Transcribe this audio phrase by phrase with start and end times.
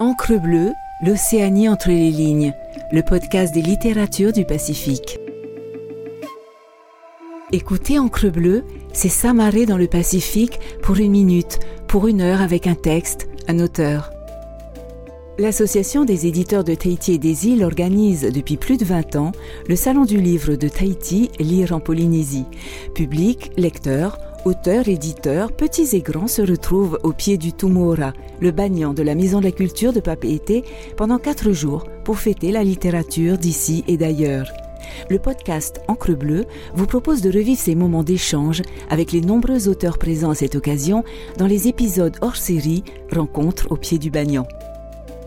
[0.00, 0.74] Encre bleue,
[1.04, 2.54] l'Océanie entre les lignes,
[2.92, 5.18] le podcast des littératures du Pacifique.
[7.50, 11.58] Écoutez Encre bleue, c'est s'amarrer dans le Pacifique pour une minute,
[11.88, 14.12] pour une heure avec un texte, un auteur.
[15.36, 19.32] L'Association des éditeurs de Tahiti et des îles organise depuis plus de 20 ans
[19.68, 22.46] le Salon du livre de Tahiti, Lire en Polynésie.
[22.94, 28.94] Public, lecteurs, auteurs, éditeurs, petits et grands se retrouvent au pied du Tumora, le bagnan
[28.94, 30.64] de la Maison de la Culture de Papeete,
[30.96, 34.50] pendant quatre jours pour fêter la littérature d'ici et d'ailleurs.
[35.10, 39.98] Le podcast Encre Bleue vous propose de revivre ces moments d'échange avec les nombreux auteurs
[39.98, 41.04] présents à cette occasion
[41.36, 44.46] dans les épisodes hors série Rencontres au pied du Bagnan.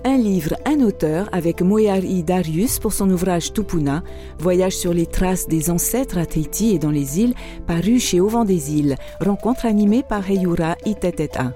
[0.03, 4.03] Un livre, un auteur avec Moyari Darius pour son ouvrage Tupuna,
[4.39, 7.35] Voyage sur les traces des ancêtres à Tahiti et dans les îles,
[7.67, 8.95] paru chez Auvent des îles.
[9.19, 11.53] Rencontre animée par Heyura Iteteta.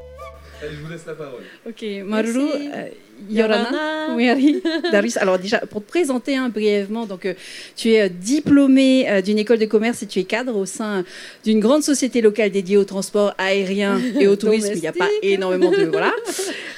[0.62, 1.41] Allez, je vous laisse la parole.
[1.68, 2.90] Ok, Maruru, euh,
[3.30, 5.18] Yorana, Moyari Darius.
[5.18, 7.34] Alors déjà, pour te présenter hein, brièvement, donc euh,
[7.76, 11.04] tu es euh, diplômé euh, d'une école de commerce et tu es cadre au sein
[11.44, 14.72] d'une grande société locale dédiée au transport aérien et au tourisme.
[14.76, 16.12] Il n'y a pas énormément de voilà.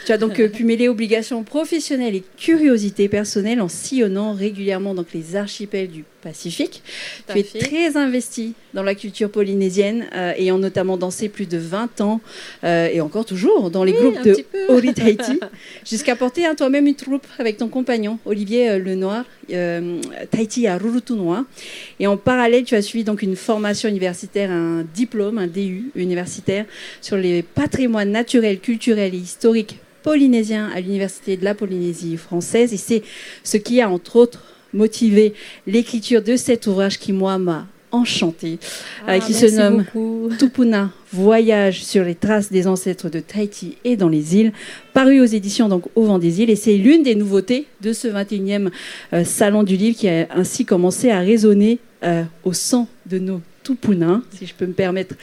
[0.05, 5.35] Tu as donc pu mêler obligations professionnelles et curiosité personnelle en sillonnant régulièrement donc les
[5.35, 6.83] archipels du Pacifique.
[7.31, 12.01] Tu es très investi dans la culture polynésienne, euh, ayant notamment dansé plus de 20
[12.01, 12.19] ans
[12.65, 14.35] euh, et encore toujours dans les Oui, groupes de.
[14.67, 15.39] Ori Tahiti,
[15.89, 19.23] jusqu'à porter hein, toi-même une troupe avec ton compagnon Olivier euh, Lenoir,
[20.29, 21.45] Tahiti à Rurutunua.
[22.01, 26.65] Et en parallèle, tu as suivi donc une formation universitaire, un diplôme, un DU universitaire
[26.99, 32.73] sur les patrimoines naturels, culturels et historiques polynésiens à l'université de la Polynésie française.
[32.73, 33.03] Et c'est
[33.43, 35.33] ce qui a entre autres motivé
[35.65, 38.59] l'écriture de cet ouvrage qui moi m'a enchanté,
[39.07, 40.29] euh, qui se Ah, nomme beaucoup.
[40.39, 44.51] Tupuna, voyage sur les traces des ancêtres de Tahiti et dans les îles,
[44.93, 46.49] paru aux éditions donc au vent des îles.
[46.49, 48.69] Et c'est l'une des nouveautés de ce 21e
[49.13, 53.41] euh, salon du livre qui a ainsi commencé à résonner euh, au sang de nos
[53.63, 55.15] Tupuna, si je peux me permettre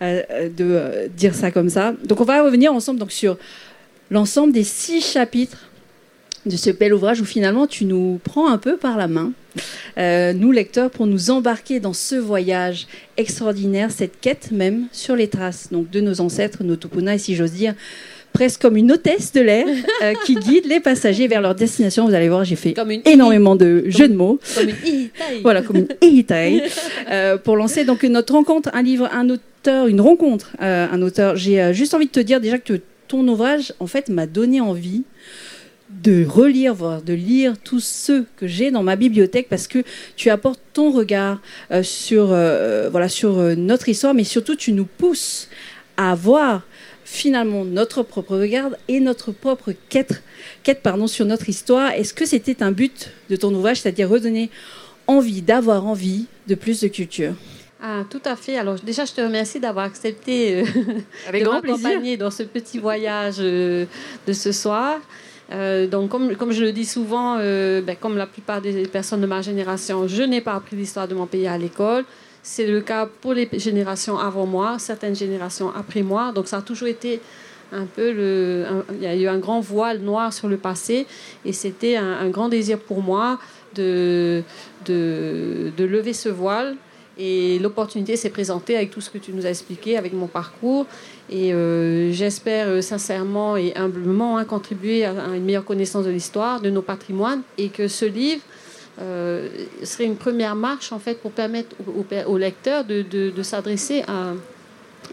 [0.00, 1.94] de dire ça comme ça.
[2.04, 3.36] Donc on va revenir ensemble donc sur
[4.12, 5.68] l'ensemble des six chapitres
[6.48, 9.32] de ce bel ouvrage où finalement tu nous prends un peu par la main,
[9.98, 12.86] euh, nous lecteurs, pour nous embarquer dans ce voyage
[13.16, 17.34] extraordinaire, cette quête même sur les traces donc de nos ancêtres, nos Tupuna, et si
[17.34, 17.74] j'ose dire,
[18.32, 19.66] presque comme une hôtesse de l'air
[20.02, 22.06] euh, qui guide les passagers vers leur destination.
[22.06, 24.38] Vous allez voir, j'ai fait Comme une énormément de jeux de mots.
[24.54, 25.08] Comme une.
[25.42, 26.62] Voilà, comme une ihitai.
[27.10, 31.36] Euh, pour lancer donc notre rencontre, un livre, un auteur, une rencontre, euh, un auteur.
[31.36, 35.04] J'ai juste envie de te dire déjà que ton ouvrage, en fait, m'a donné envie
[35.90, 39.84] de relire, voire de lire tous ceux que j'ai dans ma bibliothèque parce que
[40.16, 41.40] tu apportes ton regard
[41.70, 45.48] euh, sur, euh, voilà, sur euh, notre histoire, mais surtout tu nous pousses
[45.96, 46.62] à voir
[47.04, 50.22] finalement notre propre regard et notre propre quête,
[50.62, 51.92] quête pardon, sur notre histoire.
[51.92, 54.50] Est-ce que c'était un but de ton ouvrage, c'est-à-dire redonner
[55.06, 57.34] envie, d'avoir envie de plus de culture?
[57.80, 58.58] Ah, tout à fait.
[58.58, 60.64] Alors déjà, je te remercie d'avoir accepté euh,
[61.28, 63.86] Avec de m'accompagner dans ce petit voyage euh,
[64.26, 64.98] de ce soir.
[65.50, 69.26] Euh, donc, comme, je le dis souvent, euh, ben, comme la plupart des personnes de
[69.26, 72.04] ma génération, je n'ai pas appris l'histoire de mon pays à l'école.
[72.42, 76.32] C'est le cas pour les générations avant moi, certaines générations après moi.
[76.32, 77.20] Donc, ça a toujours été
[77.72, 78.64] un peu le.
[78.94, 81.06] il y a eu un grand voile noir sur le passé
[81.44, 83.38] et c'était un, grand désir pour moi
[83.74, 84.42] de
[84.86, 86.76] lever ce voile.
[87.18, 90.86] Et l'opportunité s'est présentée avec tout ce que tu nous as expliqué, avec mon parcours.
[91.30, 96.60] Et euh, j'espère euh, sincèrement et humblement hein, contribuer à, une meilleure connaissance de l'histoire,
[96.60, 98.42] de nos patrimoines, et que ce livre
[99.00, 99.48] euh,
[99.82, 101.76] serait une première marche en fait pour permettre
[102.26, 104.32] aux, lecteurs de, s'adresser à,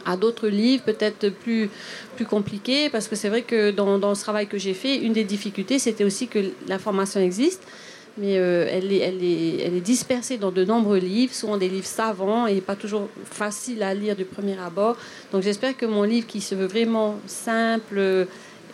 [0.06, 1.70] à d'autres livres peut-être plus,
[2.16, 5.14] plus compliqués, parce que c'est vrai que dans, dans ce travail que j'ai fait, une
[5.14, 7.64] des difficultés, c'était aussi que l'information existe,
[8.18, 11.68] mais euh, elle, est, elle, est, elle est dispersée dans de nombreux livres, souvent des
[11.70, 14.96] livres savants et pas toujours facile à lire du premier abord.
[15.32, 18.00] Donc j'espère que mon livre, qui se veut vraiment simple,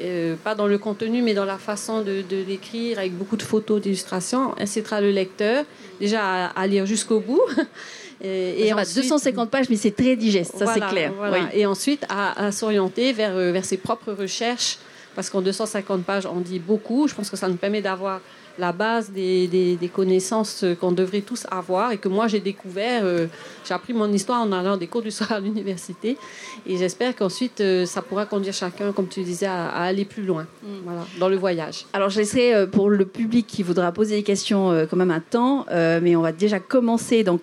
[0.01, 3.43] euh, pas dans le contenu, mais dans la façon de, de l'écrire, avec beaucoup de
[3.43, 5.65] photos, d'illustrations, incitera le lecteur
[5.99, 7.41] déjà à, à lire jusqu'au bout.
[8.23, 11.11] Et, Et ensuite- 250 pages, mais c'est très digeste, ça voilà, c'est clair.
[11.17, 11.39] voilà.
[11.39, 11.59] Oui.
[11.59, 14.77] Et ensuite, à, à s'orienter vers, euh, vers ses propres recherches,
[15.15, 17.07] parce qu'en 250 pages, on dit beaucoup.
[17.07, 18.21] Je pense que ça nous permet d'avoir
[18.59, 23.01] la base des, des, connaissances qu'on devrait tous avoir et que moi j'ai découvert.
[23.03, 23.27] Euh,
[23.67, 26.17] j'ai appris mon histoire en allant des cours du soir à l'université
[26.65, 30.47] et j'espère qu'ensuite euh, ça pourra conduire chacun, comme tu disais, à, aller plus loin
[30.63, 30.67] mm.
[30.83, 31.85] voilà, dans le voyage.
[31.93, 35.19] Alors je laisserai euh, pour le public qui voudra poser des questions quand même un
[35.19, 37.41] temps, mais on va déjà commencer donc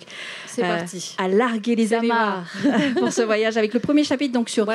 [0.56, 1.14] parti.
[1.18, 2.44] à larguer les amarres
[2.98, 4.66] pour ce voyage avec le premier chapitre donc sur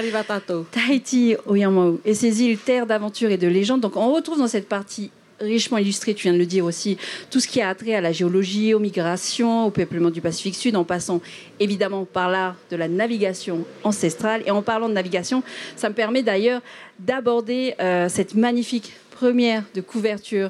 [0.71, 3.81] Tahiti, Oyamaou et ses îles terres d'aventure et de légende.
[3.81, 5.12] Donc on retrouve dans cette partie
[5.44, 6.98] richement illustré, tu viens de le dire aussi,
[7.30, 10.75] tout ce qui a trait à la géologie, aux migrations, au peuplement du Pacifique Sud,
[10.75, 11.22] en passant
[11.60, 14.44] évidemment par l'art de la navigation ancestrale.
[14.45, 15.44] Et en parlant de navigation,
[15.75, 16.62] ça me permet d'ailleurs
[17.00, 20.50] d'aborder euh, cette magnifique première de couverture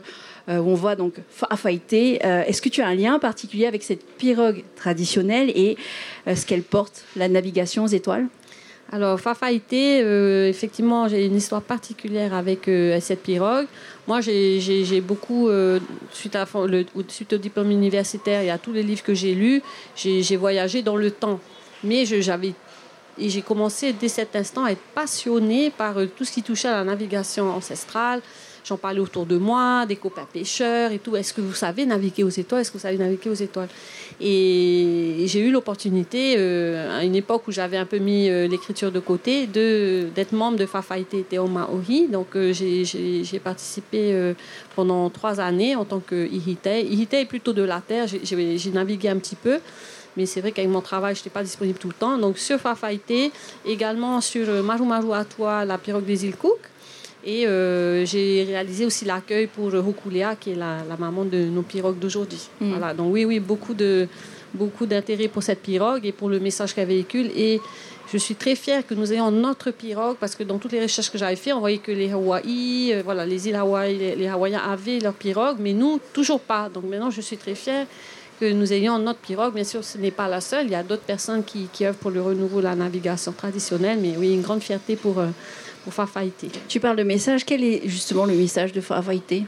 [0.49, 2.19] euh, où on voit donc Fafaité.
[2.25, 5.77] Euh, est-ce que tu as un lien particulier avec cette pirogue traditionnelle et
[6.27, 8.27] ce qu'elle porte, la navigation aux étoiles?
[8.93, 13.65] Alors, Fafaïté, euh, effectivement, j'ai une histoire particulière avec euh, cette pirogue.
[14.05, 15.79] Moi, j'ai beaucoup, euh,
[16.11, 19.63] suite au diplôme universitaire et à tous les livres que j'ai lus,
[19.95, 21.39] j'ai voyagé dans le temps.
[21.83, 22.53] Mais j'avais
[23.17, 26.77] et j'ai commencé dès cet instant à être passionnée par tout ce qui touchait à
[26.77, 28.21] la navigation ancestrale,
[28.63, 31.17] J'en parlais autour de moi, des copains pêcheurs et tout.
[31.17, 32.61] Est-ce que vous savez naviguer aux étoiles?
[32.61, 33.67] Est-ce que vous savez naviguer aux étoiles?
[34.21, 38.89] Et j'ai eu l'opportunité, euh, à une époque où j'avais un peu mis euh, l'écriture
[38.91, 42.07] de côté, d'être membre de Fafaite Te Maori.
[42.07, 44.33] Donc euh, j'ai participé
[44.75, 46.65] pendant trois années en tant que Ihite.
[46.65, 48.05] Est plutôt de la terre.
[48.07, 49.59] J'ai navigué un petit peu.
[50.15, 52.17] Mais c'est vrai qu'avec mon travail, je n'étais pas disponible tout le temps.
[52.17, 53.11] Donc sur Fafaite,
[53.65, 56.59] également sur Maru Maru Atua, la pirogue des îles Cook.
[57.25, 61.99] Et euh, j'ai réalisé aussi l'accueil pour Rukulea, qui est la, maman de nos pirogues
[61.99, 62.49] d'aujourd'hui.
[62.59, 62.69] Mm.
[62.69, 62.93] Voilà.
[62.93, 64.07] Donc oui, oui, beaucoup de
[64.53, 67.31] beaucoup d'intérêt pour cette pirogue et pour le message qu'elle véhicule.
[67.35, 67.59] Et
[68.11, 71.09] je suis très fière que nous ayons notre pirogue parce que dans toutes les recherches
[71.09, 74.61] que j'avais faites, on voyait que les Hawaï, euh, voilà, les îles Hawaï, les, Hawaïens
[74.61, 76.69] avaient leur pirogue, mais nous, toujours pas.
[76.69, 77.87] Donc maintenant, je suis très fière
[78.39, 79.53] que nous ayons notre pirogue.
[79.53, 80.67] Bien sûr, ce n'est pas la seule.
[80.67, 83.97] Il y a d'autres personnes qui, qui œuvrent pour le renouveau de la navigation traditionnelle,
[84.01, 85.27] mais oui, une grande fierté pour, euh,
[85.83, 86.49] pour Fafaïté.
[86.67, 87.45] Tu parles de message.
[87.45, 89.43] Quel est justement le message de Fafaïté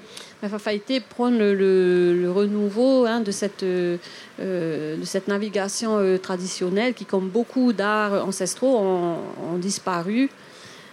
[0.49, 3.97] Fafaïté prône le, renouveau hein, de, cette, euh,
[4.39, 10.29] de cette navigation euh, traditionnelle qui, comme beaucoup d'arts ancestraux, ont, disparu.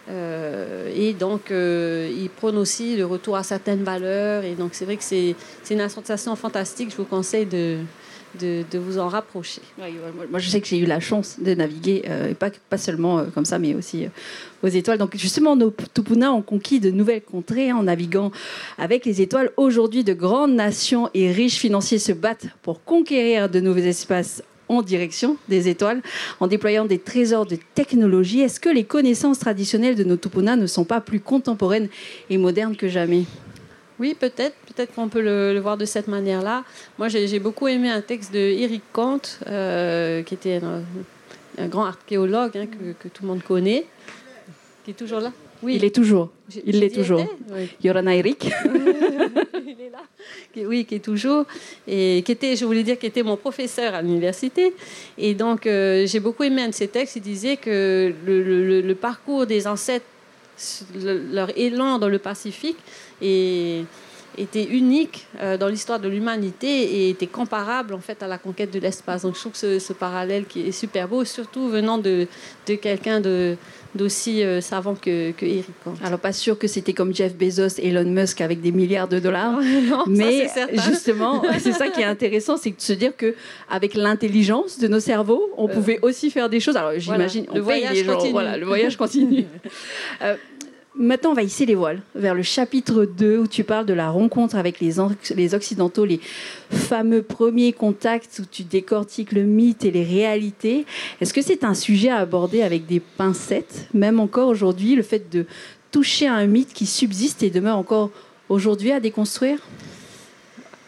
[0.09, 4.45] Euh, et donc, il prône aussi le retour à certaines valeurs.
[4.45, 5.35] Et donc, c'est vrai que c'est
[5.71, 6.91] une association fantastique.
[6.91, 7.79] Je vous conseille de,
[8.41, 9.61] de, vous en rapprocher.
[10.31, 13.25] moi, je sais que j'ai eu la chance de naviguer, euh, et pas, seulement euh,
[13.35, 14.09] comme ça, mais aussi euh,
[14.63, 14.99] aux étoiles.
[14.99, 18.33] Donc justement, nos Tupuna ont conquis de nouvelles contrées en naviguant
[18.79, 19.51] avec les étoiles.
[19.57, 24.83] Aujourd'hui, de grandes nations et riches financiers se battent pour conquérir de nouveaux espaces en
[24.83, 26.01] direction des étoiles
[26.41, 28.41] en déployant des trésors de technologie.
[28.41, 31.89] Est-ce que les connaissances traditionnelles de nos Tupuna ne sont pas plus contemporaines
[32.31, 33.25] et modernes que jamais?
[34.03, 34.57] Oui, peut-être.
[34.67, 36.65] Peut-être qu'on peut le, voir de cette manière-là.
[36.99, 42.57] Moi, j'ai beaucoup aimé un texte de Eric Kant, euh, qui était un, grand archéologue
[42.57, 42.67] hein,
[43.01, 43.87] que, tout le monde connaît,
[44.85, 45.31] qui est toujours là?
[45.63, 45.77] Oui.
[45.77, 46.31] Il est toujours.
[46.67, 47.25] Il l'est toujours.
[47.85, 48.51] Yorana Eric.
[49.65, 50.03] Il est là.
[50.67, 51.45] Oui, qui est toujours.
[51.87, 54.75] Et qui était, je voulais dire, qui était mon professeur à l'université.
[55.17, 57.15] Et donc, euh, j'ai beaucoup aimé un de ses textes.
[57.15, 60.07] Il disait que le parcours des ancêtres
[60.95, 62.79] leur élan dans le Pacifique
[64.39, 68.73] était unique euh, dans l'histoire de l'humanité et était comparable en fait à la conquête
[68.73, 69.23] de l'espace.
[69.23, 72.27] Donc je trouve que ce, parallèle qui est super beau, surtout venant de,
[72.67, 73.57] de quelqu'un de
[73.95, 75.69] d'aussi euh, savant que, que Eric.
[76.03, 79.61] Alors pas sûr que c'était comme Jeff Bezos, Elon Musk avec des milliards de dollars,
[80.07, 80.49] mais
[80.89, 83.35] justement c'est ça qui est intéressant, c'est de se dire que
[83.71, 85.73] avec l'intelligence de nos cerveaux, on euh.
[85.73, 86.77] pouvait aussi faire des choses.
[86.77, 88.03] Alors j'imagine, le, voyage.
[88.31, 89.45] Voilà, le voyage continue.
[90.95, 94.11] Maintenant, on va hisser les voiles vers le chapitre 2 où tu parles de la
[94.11, 94.97] rencontre avec les,
[95.35, 96.21] les Occidentaux, les
[96.71, 100.85] fameux premiers contacts où tu décortiques le mythe et les réalités.
[101.21, 105.33] Est-ce que c'est un sujet à aborder avec des pincettes, même encore aujourd'hui, le fait
[105.33, 105.47] de
[105.91, 108.11] toucher à un mythe qui subsiste et demeure encore
[108.51, 109.61] aujourd'hui à déconstruire?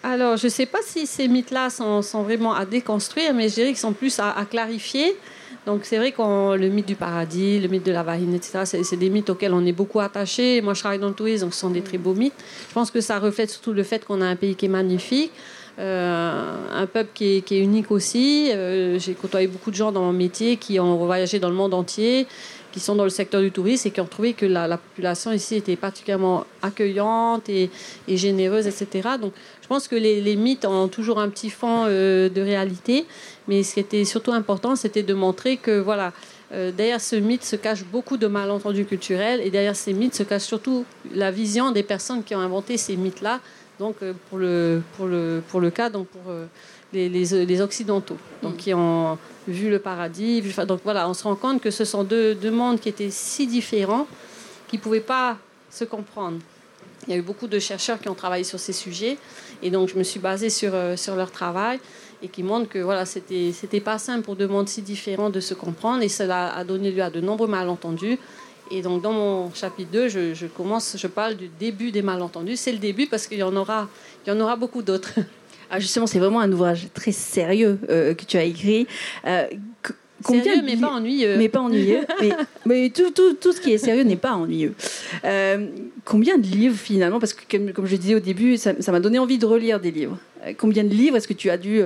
[0.02, 3.68] Alors, je ne sais pas si ces mythes-là sont, vraiment à déconstruire, mais je dirais
[3.68, 5.16] qu'ils sont plus à clarifier.
[5.66, 8.96] Donc c'est vrai que le mythe du paradis, le mythe de la vagine, etc., c'est
[8.96, 10.60] des mythes auxquels on est beaucoup attaché.
[10.60, 12.34] Moi, je travaille dans le tourisme, donc ce sont des très beaux mythes.
[12.68, 15.32] Je pense que ça reflète surtout le fait qu'on a un pays qui est magnifique,
[15.78, 18.50] euh, un peuple qui est, unique aussi.
[18.52, 21.72] Euh, j'ai côtoyé beaucoup de gens dans mon métier qui ont voyagé dans le monde
[21.72, 22.26] entier,
[22.74, 25.54] qui sont dans le secteur du tourisme et qui ont trouvé que la, population ici
[25.54, 27.70] était particulièrement accueillante et,
[28.08, 29.10] généreuse, etc.
[29.20, 33.06] Donc je pense que les, mythes ont toujours un petit fond euh, de réalité.
[33.46, 36.12] Mais ce qui était surtout important, c'était de montrer que voilà,
[36.52, 40.24] euh, derrière ce mythe se cache beaucoup de malentendus culturels et derrière ces mythes se
[40.24, 43.38] cache surtout la vision des personnes qui ont inventé ces mythes-là
[43.78, 46.32] Donc pour le, pour le, pour le cas, donc pour
[46.94, 48.56] les, les, Occidentaux, donc mm.
[48.56, 50.42] qui ont vu le paradis.
[50.66, 53.46] donc voilà, on se rend compte que ce sont deux, deux mondes qui étaient si
[53.46, 54.06] différents
[54.68, 55.36] qu'ils ne pouvaient pas
[55.70, 56.38] se comprendre.
[57.06, 59.18] Il y a eu beaucoup de chercheurs qui ont travaillé sur ces sujets,
[59.62, 61.78] et donc je me suis basée sur, sur leur travail
[62.22, 65.40] et qui montre que voilà, c'était c'était pas simple pour deux mondes si différents de
[65.40, 68.18] se comprendre et cela a donné lieu à de nombreux malentendus.
[68.70, 72.56] Et donc dans mon chapitre 2, je, commence, je parle du début des malentendus.
[72.56, 73.88] C'est le début parce qu'il y en aura,
[74.24, 75.12] il y en aura beaucoup d'autres.
[75.70, 78.86] Ah, justement, c'est vraiment un ouvrage très sérieux euh, que tu as écrit.
[79.26, 79.46] Euh,
[80.26, 81.36] Sérieux, mais pas ennuyeux.
[81.36, 82.00] Mais pas ennuyeux.
[82.66, 84.72] mais, tout, tout, tout, ce qui est sérieux n'est pas ennuyeux.
[85.24, 85.66] Euh,
[86.06, 89.18] combien de livres finalement Parce que comme, comme, je disais au début, ça m'a donné
[89.18, 90.18] envie de relire des livres.
[90.56, 91.82] Combien de livres est-ce que tu as dû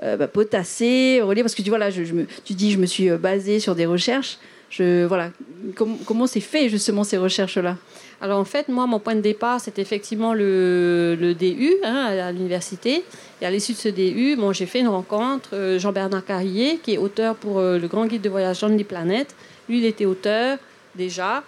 [0.00, 1.44] bah, potasser, relire?
[1.44, 4.38] Parce que tu, voilà, je, me, tu dis, je me suis basée sur des recherches.
[4.70, 5.30] Je, voilà,
[5.74, 7.76] comment c'est fait justement ces recherches-là?
[8.20, 12.32] Alors en fait, moi, mon point de départ, c'est effectivement le, le DU hein, à
[12.32, 13.04] l'université.
[13.40, 15.76] Et à l'issue de ce DU, j'ai fait une rencontre.
[15.78, 19.34] Jean-Bernard Carrier, qui est auteur pour le Grand Guide de voyage dans les planètes.
[19.68, 20.58] Lui, il était auteur
[20.94, 21.42] déjà.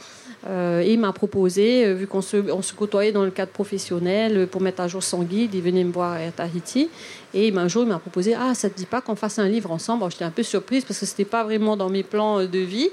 [0.49, 2.37] Euh, il m'a proposé, euh, vu qu'on se,
[2.75, 5.93] côtoyait dans le cadre professionnel euh, pour mettre à jour son guide, il venait me
[5.93, 6.89] voir à Tahiti.
[7.35, 9.73] Et un jour, il m'a proposé Ah, ça te dit pas qu'on fasse un livre
[9.73, 10.05] ensemble?
[10.11, 12.91] J'étais un peu surprise parce que ce n'était pas vraiment dans mes plans de vie.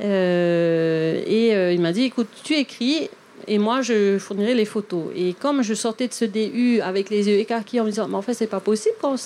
[0.00, 3.10] et il m'a dit Écoute, tu écris
[3.48, 5.04] et moi, je fournirai les photos.
[5.14, 8.16] Et comme je sortais de ce DU avec les yeux écarquillés en me disant Mais
[8.16, 9.16] en fait, c'est pas possible qu'on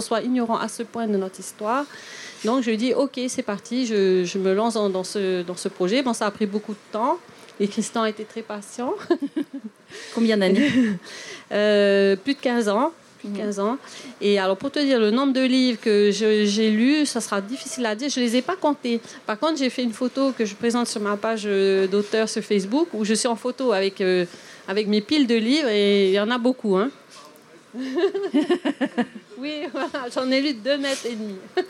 [0.00, 1.84] soit ignorant à ce point de notre histoire.
[2.44, 6.02] Donc je lui dis ok c'est parti, je, me lance dans, ce, dans ce projet.
[6.02, 7.18] Bon ça a pris beaucoup de temps
[7.60, 8.94] et Christian a été très patient.
[10.14, 10.70] Combien d'années?
[11.52, 12.92] Euh, Plus de 15 ans.
[13.22, 13.78] Plus de 15 ans.
[14.20, 17.86] Et alors, pour te dire le nombre de livres que j'ai lus, ça sera difficile
[17.86, 18.08] à dire.
[18.08, 19.00] Je ne les ai pas comptés.
[19.26, 22.42] Par contre, j'ai fait une photo que je présente sur ma page euh, d'auteur sur
[22.42, 24.24] Facebook où je suis en photo avec, euh,
[24.66, 26.76] avec mes piles de livres et il y en a beaucoup.
[26.76, 26.90] Hein.
[29.38, 29.62] oui,
[30.14, 31.36] j'en ai lu deux mètres et demi.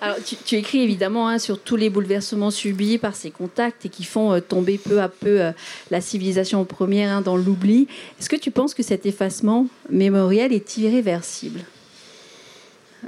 [0.00, 4.04] Alors, tu, écris évidemment hein, sur tous les bouleversements subis par ces contacts et qui
[4.04, 5.52] font euh, tomber peu à peu euh,
[5.90, 7.88] la civilisation première hein, dans l'oubli.
[8.18, 11.60] Est-ce que tu penses que cet effacement mémoriel est irréversible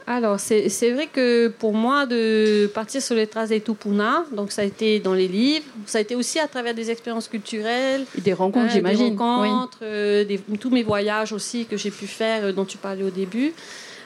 [0.06, 4.62] alors, c'est vrai que pour moi, de partir sur les traces des Tupuna, donc ça
[4.62, 8.04] a été dans les livres, ça a été aussi à travers des expériences culturelles.
[8.18, 9.14] Et des rencontres, hein, j'imagine.
[9.14, 10.24] Des rencontres, euh,
[10.60, 13.52] tous mes voyages aussi que j'ai pu faire, euh, dont tu parlais au début.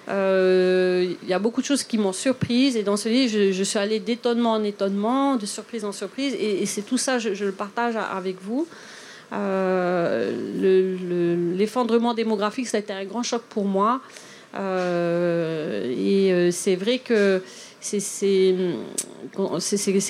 [0.09, 3.62] Euh, il y a beaucoup de choses qui m'ont surprise et dans ce livre, je,
[3.62, 7.52] suis allée d'étonnement en étonnement, de surprise en surprise et, c'est tout ça, je, le
[7.52, 8.66] partage avec vous.
[11.59, 14.00] L'effondrement démographique, ça a été un grand choc pour moi.
[14.55, 17.43] Euh, et euh, c'est vrai que
[17.81, 18.57] c'est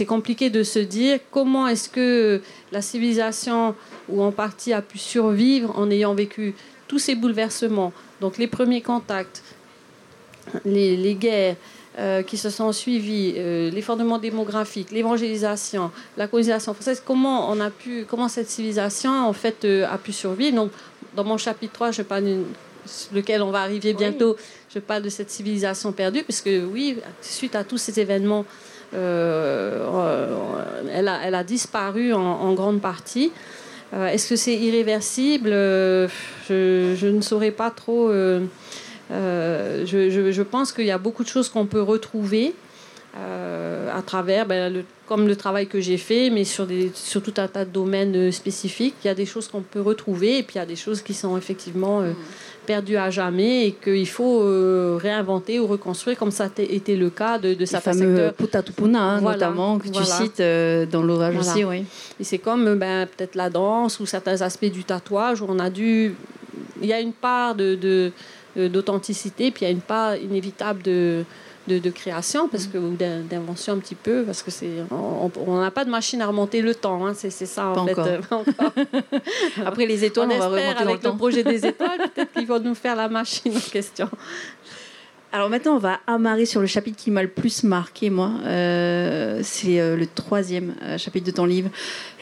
[0.06, 2.40] compliqué de se dire comment est-ce que
[2.72, 3.74] la civilisation,
[4.08, 6.54] ou en partie, a pu survivre en ayant vécu
[6.86, 7.92] tous ces bouleversements.
[8.20, 9.42] Donc les premiers contacts,
[10.64, 11.56] les, guerres,
[11.98, 13.32] euh, qui se sont suivies,
[13.72, 19.64] l'effondrement démographique, l'évangélisation, la colonisation française, comment on a pu, comment cette civilisation en fait
[19.64, 20.54] a pu survivre.
[20.56, 20.70] Donc,
[21.16, 22.44] dans mon chapitre 3, je parle
[23.12, 24.36] lequel on va arriver bientôt.
[24.72, 28.44] Je parle de cette civilisation perdue, puisque oui, suite à tous ces événements,
[28.94, 33.32] euh, elle, a, elle, a, disparu en, grande partie.
[33.94, 35.50] Euh, est-ce que c'est irréversible?
[35.50, 36.08] Je,
[36.48, 38.10] je, ne saurais pas trop.
[38.10, 38.46] Euh,
[39.10, 42.54] je, je, pense qu'il y a beaucoup de choses qu'on peut retrouver.
[43.14, 47.34] à travers, ben, le, comme le travail que j'ai fait, mais sur, des, sur tout
[47.38, 48.94] un tas de domaines spécifiques.
[49.04, 51.00] Il y a des choses qu'on peut retrouver et puis il y a des choses
[51.02, 52.14] qui sont effectivement mm
[52.68, 57.08] perdu à jamais et qu'il faut euh, réinventer ou reconstruire comme ça a été le
[57.08, 58.34] cas de, de certains secteurs.
[58.34, 61.64] Putatupuna, hein, notamment, que tu cites euh, dans l'orage aussi.
[61.64, 61.86] Oui.
[62.20, 65.70] Et c'est comme ben, peut-être la danse ou certains aspects du tatouage où on a
[65.70, 66.14] dû...
[66.82, 68.12] Il y a une part de,
[68.54, 71.24] d'authenticité, puis il y a une part inévitable de,
[71.68, 75.84] de, création parce que, ou d'invention un petit peu, parce que c'est on n'a pas
[75.84, 77.06] de machine à remonter le temps.
[77.06, 77.98] Hein, c'est ça, en fait.
[77.98, 78.20] Euh,
[79.66, 82.74] Après les étoiles, on, va remonter avec le, projet des étoiles, peut-être qu'ils vont nous
[82.74, 84.08] faire la machine en question.
[85.30, 88.30] Alors maintenant, on va amarrer sur le chapitre qui m'a le plus marqué, moi.
[88.46, 91.68] Euh, c'est euh, le troisième euh, chapitre de ton livre.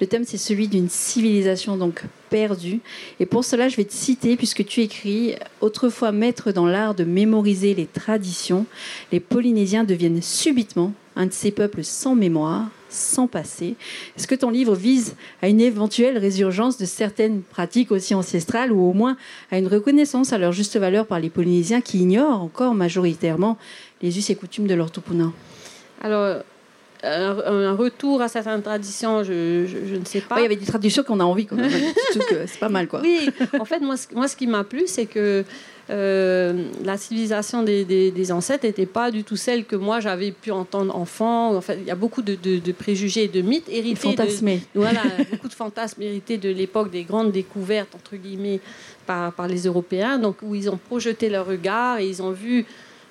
[0.01, 2.81] Le thème, c'est celui d'une civilisation donc perdue.
[3.21, 7.05] Et pour cela, je vais te citer, puisque tu écris Autrefois maître dans l'art de
[7.05, 8.67] mémoriser les traditions,
[9.13, 13.77] les Polynésiens deviennent subitement un de ces peuples sans mémoire, sans passé.
[14.17, 18.89] Est-ce que ton livre vise à une éventuelle résurgence de certaines pratiques aussi ancestrales ou
[18.89, 19.17] au moins
[19.51, 23.59] à une reconnaissance à leur juste valeur par les Polynésiens qui ignorent encore majoritairement
[24.03, 25.33] les us et coutumes de leur tupuna
[27.03, 30.39] un, retour à certaines traditions, je, je, ne sais pas.
[30.39, 31.47] il y avait des traditions qu'on a envie,
[32.47, 32.89] c'est pas mal.
[32.89, 33.01] Quoi.
[33.03, 35.45] Oui, en fait, moi, moi ce qui m'a plu, c'est que
[35.89, 40.51] euh, la civilisation des, des, ancêtres n'était pas du tout celle que moi j'avais pu
[40.51, 41.55] entendre enfant.
[41.55, 44.01] En fait, il y a beaucoup de, de, préjugés et de mythes hérités.
[44.01, 44.63] Fantasmés.
[44.75, 48.61] voilà, beaucoup de fantasmes hérités de l'époque des grandes découvertes, entre guillemets,
[49.07, 52.67] par, par les Européens, donc où ils ont projeté leur regard et ils ont vu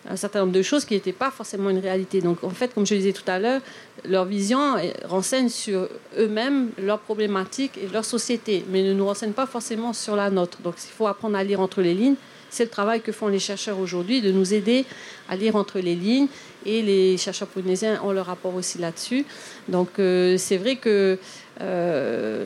[0.10, 2.22] un certain nombre de choses qui n'étaient pas forcément une réalité.
[2.22, 3.62] Donc en fait, comme je le disais tout à l'heure,
[4.08, 9.46] leur vision renseigne sur eux-mêmes, leurs problématiques et leur société, mais ne nous renseigne pas
[9.46, 10.62] forcément sur la nôtre.
[10.62, 12.16] Donc il faut apprendre à lire entre les lignes.
[12.50, 14.86] C'est le travail que font les chercheurs aujourd'hui, de nous aider
[15.28, 16.28] à lire entre les lignes.
[16.66, 19.26] Et les chercheurs polynésiens ont leur rapport aussi là-dessus.
[19.68, 21.20] Donc euh, c'est vrai que
[21.62, 22.46] euh,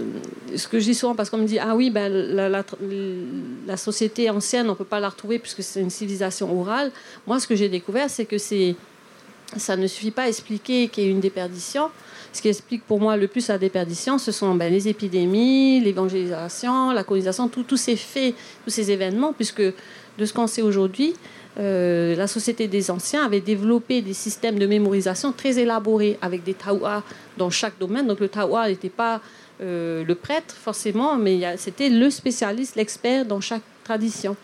[0.56, 4.68] ce que je dis souvent, parce qu'on me dit, ah oui, ben, la, société ancienne,
[4.68, 6.92] on ne peut pas la retrouver puisque c'est une civilisation orale.
[7.26, 11.08] Moi, ce que j'ai découvert, c'est que ça ne suffit pas à expliquer qu'il y
[11.08, 11.90] ait une déperdition.
[12.32, 16.92] Ce qui explique pour moi le plus la déperdition, ce sont ben, les épidémies, l'évangélisation,
[16.92, 21.16] la colonisation, tous ces faits, tous ces événements, puisque de ce qu'on sait aujourd'hui,
[21.60, 26.54] euh, la Société des Anciens avait développé des systèmes de mémorisation très élaborés avec des
[26.54, 27.04] taouas
[27.38, 28.08] dans chaque domaine.
[28.08, 29.22] Donc le taoua n'était pas
[29.62, 34.38] euh, le prêtre forcément, mais c'était le spécialiste, l'expert dans chaque tradition.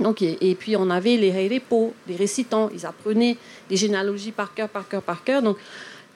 [0.00, 3.36] Donc, et, puis on avait les repos, les récitants, ils apprenaient
[3.68, 5.42] des généalogies par cœur, par cœur, par cœur.
[5.42, 5.56] Donc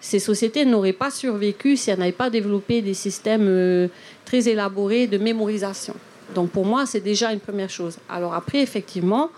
[0.00, 3.88] ces sociétés n'auraient pas survécu si elles n'avaient pas développé des systèmes euh,
[4.24, 5.94] très élaborés de mémorisation.
[6.34, 7.98] Donc pour moi, c'est déjà une première chose.
[8.08, 9.30] Alors après, effectivement,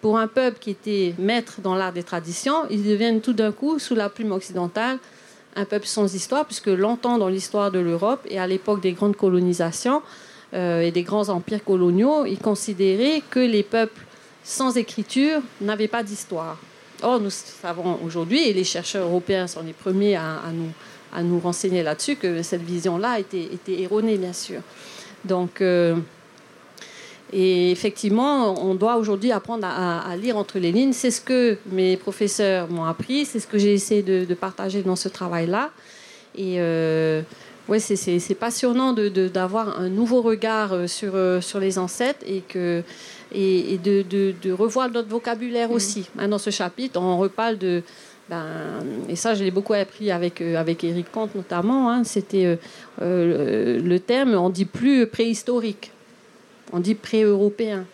[0.00, 3.78] pour un peuple qui était maître dans l'art des traditions, ils deviennent tout d'un coup,
[3.78, 4.98] sous la plume occidentale,
[5.56, 9.16] un peuple sans histoire, puisque longtemps dans l'histoire de l'Europe et à l'époque des grandes
[9.16, 10.02] colonisations
[10.54, 14.02] euh, et des grands empires coloniaux, ils considéraient que les peuples
[14.44, 16.58] sans écriture n'avaient pas d'histoire.
[17.02, 20.70] Or, nous savons aujourd'hui, et les chercheurs européens sont les premiers à, nous,
[21.12, 24.60] à nous renseigner là-dessus, que cette vision-là était, erronée, bien sûr.
[25.24, 25.96] Donc, euh,
[27.32, 30.92] et effectivement, on doit aujourd'hui apprendre à, lire entre les lignes.
[30.92, 34.96] C'est ce que mes professeurs m'ont appris, c'est ce que j'ai essayé de, partager dans
[34.96, 35.70] ce travail-là.
[36.36, 37.20] Et euh,
[37.68, 42.40] ouais, c'est passionnant d'avoir de, un nouveau regard euh, sur, euh, sur les ancêtres et,
[42.40, 42.82] que,
[43.32, 46.08] et, de, de, revoir notre vocabulaire aussi.
[46.14, 46.20] Mm.
[46.20, 47.82] Hein, dans ce chapitre, on reparle de...
[48.30, 48.46] Ben,
[49.08, 51.90] et ça, je l'ai beaucoup appris avec, avec Eric Comte notamment.
[51.90, 52.58] Hein, C'était
[53.00, 55.92] le terme, on dit plus préhistorique
[56.72, 57.84] on dit pré-européen.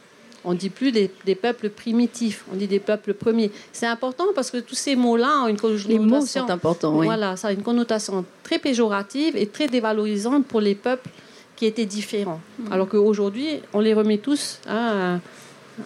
[0.47, 3.51] On dit plus des, peuples primitifs, on dit des peuples premiers.
[3.73, 5.89] C'est important parce que tous ces mots-là ont une connotation.
[5.89, 7.07] Les mots sont importants, oui.
[7.07, 11.09] Voilà, ça a une connotation très péjorative et très dévalorisante pour les peuples
[11.57, 12.41] qui étaient différents.
[12.59, 12.73] Mm.
[12.73, 15.19] Alors qu'aujourd'hui, on les remet tous hein,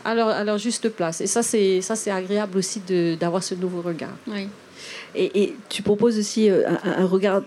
[0.04, 1.20] à, leur, juste place.
[1.20, 2.82] Et ça, c'est ça, c'est agréable aussi
[3.16, 4.16] d'avoir ce nouveau regard.
[4.26, 4.48] Oui.
[5.14, 7.42] Et, tu proposes aussi euh, un, un regard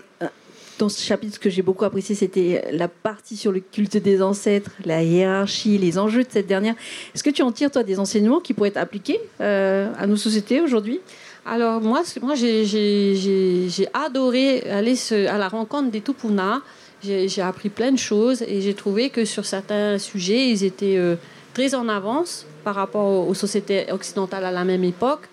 [0.78, 4.22] dans ce chapitre, ce que j'ai beaucoup apprécié, c'était la partie sur le culte des
[4.22, 6.74] ancêtres, la hiérarchie, les enjeux de cette dernière.
[7.14, 10.16] Est-ce que tu en tires, toi, des enseignements qui pourraient être appliqués euh, à nos
[10.16, 11.00] sociétés aujourd'hui?
[11.44, 14.94] Alors, moi, moi j'ai adoré aller
[15.28, 16.62] à la rencontre des Tupuna.
[17.02, 21.16] J'ai appris plein de choses et j'ai trouvé que sur certains sujets, ils étaient euh,
[21.52, 25.28] très en avance par rapport aux sociétés occidentales à la même époque.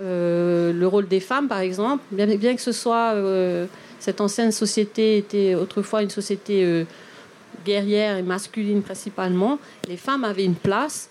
[0.00, 3.14] Euh, le rôle des femmes, par exemple, bien, bien que ce soit
[3.98, 6.84] cette ancienne société était autrefois une société euh,
[7.64, 9.58] guerrière et masculine principalement.
[9.88, 11.08] Les femmes avaient une place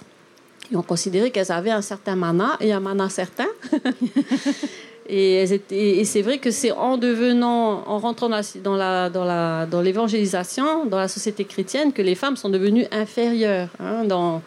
[0.71, 3.47] et on considérait qu'elles avaient un certain mana et un mana certain.
[5.10, 9.82] et, et c'est vrai que c'est en devenant, en rentrant dans, la, dans, la, dans
[9.82, 14.41] l'évangélisation, dans la société chrétienne, que les femmes sont devenues inférieures hein, dans,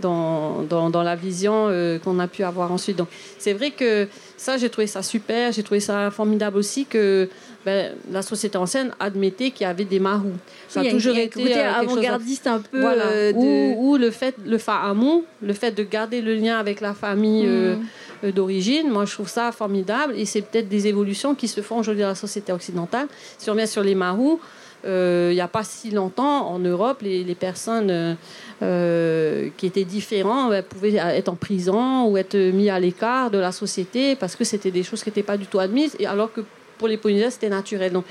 [0.00, 2.96] dans, dans, la vision euh, qu'on a pu avoir ensuite.
[2.96, 5.52] Donc, c'est vrai que ça, j'ai trouvé ça super.
[5.52, 7.28] J'ai trouvé ça formidable aussi que
[7.64, 10.36] ben, la société ancienne admettait qu'il y avait des marous.
[10.68, 12.80] Ça a toujours été euh, avant-gardiste un peu.
[12.82, 17.46] Euh, ou, le fait, le fahamon, le fait de garder le lien avec la famille
[17.46, 18.30] mm.
[18.30, 18.88] d'origine.
[18.88, 20.14] Moi, je trouve ça formidable.
[20.16, 23.08] Et c'est peut-être des évolutions qui se font aujourd'hui dans la société occidentale.
[23.38, 24.40] Si on revient sur les marous,
[24.84, 28.16] il n'y a pas si longtemps, en Europe, les, les personnes
[28.60, 33.52] euh, qui étaient différents pouvaient être en prison ou être mis à l'écart de la
[33.52, 36.40] société parce que c'était des choses qui n'étaient pas du tout admises, et alors que
[36.78, 37.92] pour les Polynésiens, c'était naturel.
[37.92, 38.04] Donc,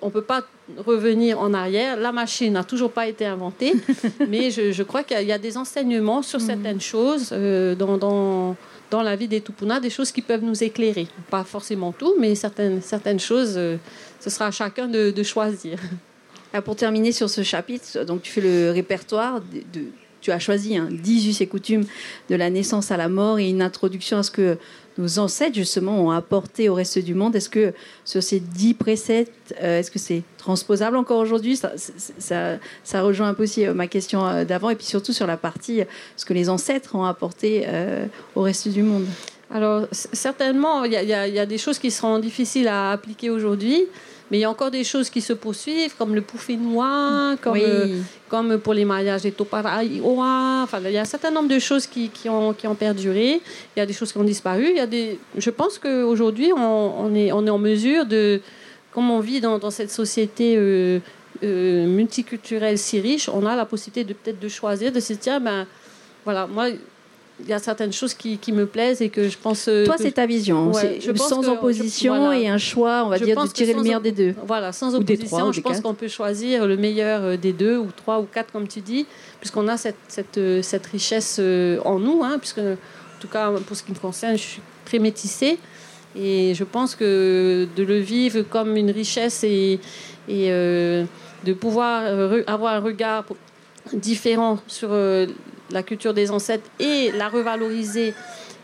[0.00, 0.42] on ne peut pas
[0.78, 1.96] revenir en arrière.
[1.96, 3.74] La machine n'a toujours pas été inventée,
[4.28, 6.46] mais je, crois qu'il y a des enseignements sur mhm.
[6.46, 8.56] certaines choses euh, dans, dans,
[8.90, 11.06] dans, la vie des Tupuna, des choses qui peuvent nous éclairer.
[11.30, 13.76] Pas forcément tout, mais certaines, certaines choses, euh,
[14.20, 15.78] ce sera à chacun de, de choisir.
[16.54, 19.84] Ah, pour terminer sur ce chapitre, donc tu fais le répertoire de,
[20.22, 21.84] tu as choisi hein, 10 us et coutumes
[22.30, 24.56] de la naissance à la mort et une introduction à ce que
[24.98, 27.72] nos ancêtres justement ont apporté au reste du monde Est-ce que
[28.04, 31.56] sur ces dix préceptes, euh, est-ce que c'est transposable encore aujourd'hui?
[31.56, 35.82] Ça, rejoint un peu aussi ma question d'avant et puis surtout sur la partie
[36.16, 37.66] ce que les ancêtres ont apporté
[38.34, 39.06] au reste du monde.
[39.50, 43.86] Alors certainement, il y, y, a des choses qui seront difficiles à appliquer aujourd'hui.
[44.32, 48.00] Mais il y a encore des choses qui se poursuivent, comme le poufinois, comme, euh,
[48.30, 50.62] comme pour les mariages des toparaïoa.
[50.62, 53.42] Enfin, il y a un certain nombre de choses qui, qui, ont, qui ont perduré.
[53.76, 54.68] Il y a des choses qui ont disparu.
[54.70, 55.18] Il y a des...
[55.36, 58.40] Je pense qu'aujourd'hui, on, on, est, on est en mesure de,
[58.90, 61.00] comme on vit dans, dans cette société euh,
[61.42, 65.42] euh, multiculturelle si riche, on a la possibilité de peut-être de choisir, de se dire,
[65.42, 65.66] ben,
[66.24, 66.68] voilà, moi,
[67.44, 69.66] il y a certaines choses qui, qui, me plaisent et que je pense.
[69.68, 70.72] Euh, Toi, c'est ta vision.
[70.72, 74.12] je pense sans opposition et un choix, on va dire, de tirer le meilleur des
[74.12, 74.34] deux.
[74.46, 78.20] Voilà, sans opposition, je pense qu'on peut choisir le meilleur euh, des deux, ou trois,
[78.20, 79.06] ou quatre, comme tu dis,
[79.40, 81.40] puisqu'on a cette, cette, euh, cette, richesse
[81.84, 84.98] en nous, hein, puisque, en tout cas, pour ce qui me concerne, je suis très
[84.98, 85.58] métissée.
[86.14, 89.80] Et je pense que de le vivre comme une richesse et,
[90.28, 92.02] et de pouvoir
[92.46, 93.24] avoir un regard
[93.94, 94.90] différent sur
[95.70, 98.14] la culture des ancêtres et la revaloriser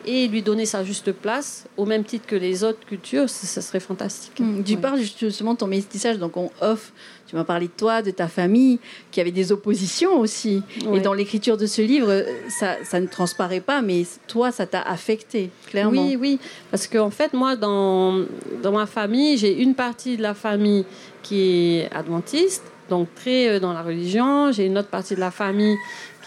[0.07, 3.81] et lui donner sa juste place au même titre que les autres cultures, ça, serait
[3.81, 4.41] fantastique.
[4.41, 6.93] Mmh, tu parles justement de ton métissage, donc on offre,
[7.27, 8.79] tu m'as parlé de toi, de ta famille,
[9.11, 10.63] qui avait des oppositions aussi.
[10.95, 14.81] Et dans l'écriture de ce livre, ça, ça, ne transparaît pas, mais toi, ça t'a
[14.81, 16.07] affecté, clairement.
[16.07, 16.39] Oui, oui,
[16.71, 18.25] parce qu'en en fait, moi, dans,
[18.63, 20.85] dans ma famille, j'ai une partie de la famille
[21.23, 24.53] qui est adventiste, donc très euh, dans la religion.
[24.53, 25.77] J'ai une autre partie de la famille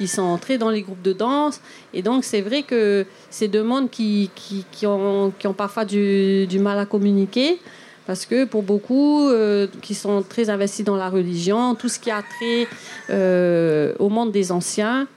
[0.02, 1.62] qui sont entrés dans les groupes de danse.
[1.94, 5.86] Et donc, c'est vrai que c'est deux mondes qui, qui, qui, ont, qui ont parfois
[5.86, 7.60] du, du, mal à communiquer.
[8.08, 12.10] Parce que pour beaucoup euh, qui sont très investis dans la religion, tout ce qui
[12.10, 12.68] a trait
[13.12, 15.08] euh, au monde des anciens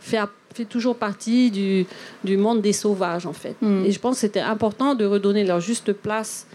[0.00, 0.20] fait,
[0.54, 1.84] fait toujours partie du,
[2.24, 3.56] du, monde des sauvages, en fait.
[3.60, 3.84] Mm.
[3.84, 6.46] Et je pense que c'était important de redonner leur juste place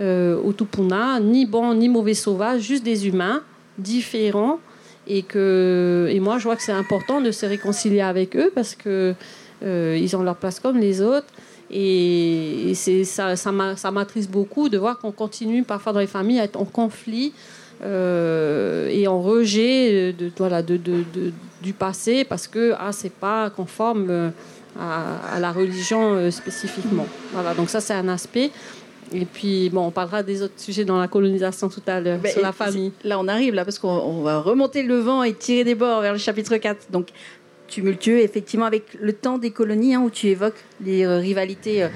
[0.00, 3.42] euh, au Tupuna, ni bon ni mauvais sauvages, juste des humains
[3.76, 4.58] différents
[5.06, 8.74] et que et moi je vois que c'est important de se réconcilier avec eux parce
[8.74, 9.14] que
[9.62, 11.26] euh, ils ont leur place comme les autres
[11.70, 16.44] et, c'est ça ça m'attriste beaucoup de voir qu'on continue parfois dans les familles à
[16.44, 17.32] être en conflit
[17.82, 21.04] euh, et en rejet de, voilà, de, de,
[21.62, 24.30] du passé parce que ah, c'est pas conforme euh,
[24.78, 27.06] à, la religion spécifiquement.
[27.32, 28.50] Voilà, donc ça c'est un aspect.
[29.12, 32.32] Et puis, bon, on parlera des autres sujets dans la colonisation tout à l'heure, ben,
[32.32, 32.92] sur la famille.
[33.04, 36.12] Là, on arrive, là, parce qu'on va remonter le vent et tirer des bords vers
[36.12, 36.90] le chapitre 4.
[36.90, 37.08] Donc,
[37.68, 41.88] tumultueux, effectivement, avec le temps des colonies, hein, où tu évoques les euh, rivalités euh,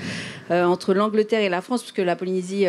[0.51, 2.65] euh, entre l'Angleterre et la France, puisque la Polynésie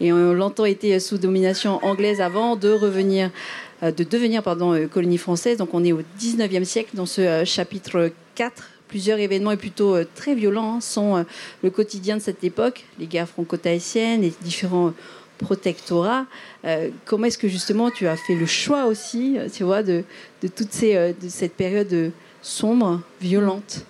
[0.00, 3.30] et on longtemps été sous domination anglaise avant de revenir,
[3.82, 5.58] de devenir, pardon, colonie française.
[5.58, 10.06] Donc, on est au 19e siècle dans ce chapitre 4 plusieurs événements et plutôt euh,
[10.14, 11.22] très violents hein, sont euh,
[11.62, 14.92] le quotidien de cette époque, les guerres franco-tahitiennes, les différents
[15.38, 16.26] protectorats.
[16.64, 20.02] Euh, comment est-ce que justement tu as fait le choix aussi, tu vois, de,
[20.42, 23.84] de toute cette période sombre, violente?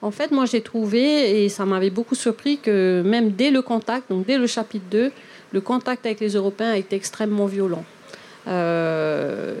[0.00, 4.10] En fait, moi j'ai trouvé, et ça m'avait beaucoup surpris, que même dès le contact,
[4.10, 5.10] donc dès le chapitre 2,
[5.50, 7.84] le contact avec les Européens a été extrêmement violent.
[8.48, 9.54] Euh,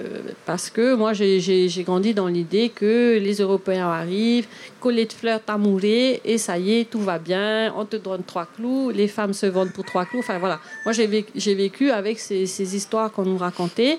[0.46, 4.46] parce que moi, j'ai grandi dans l'idée que les Européens arrivent,
[4.80, 8.46] collet de fleurs t'amouré, et ça y est, tout va bien, on te donne trois
[8.46, 10.20] clous, les femmes se vendent pour trois clous.
[10.20, 13.98] Enfin voilà, moi j'ai vécu, avec ces, histoires qu'on nous racontait.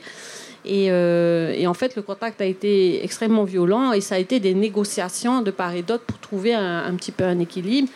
[0.66, 4.42] Et, euh, et, en fait, le contact a été extrêmement violent et ça a été
[4.42, 7.88] des négociations de part et d'autre pour trouver un, petit peu un équilibre.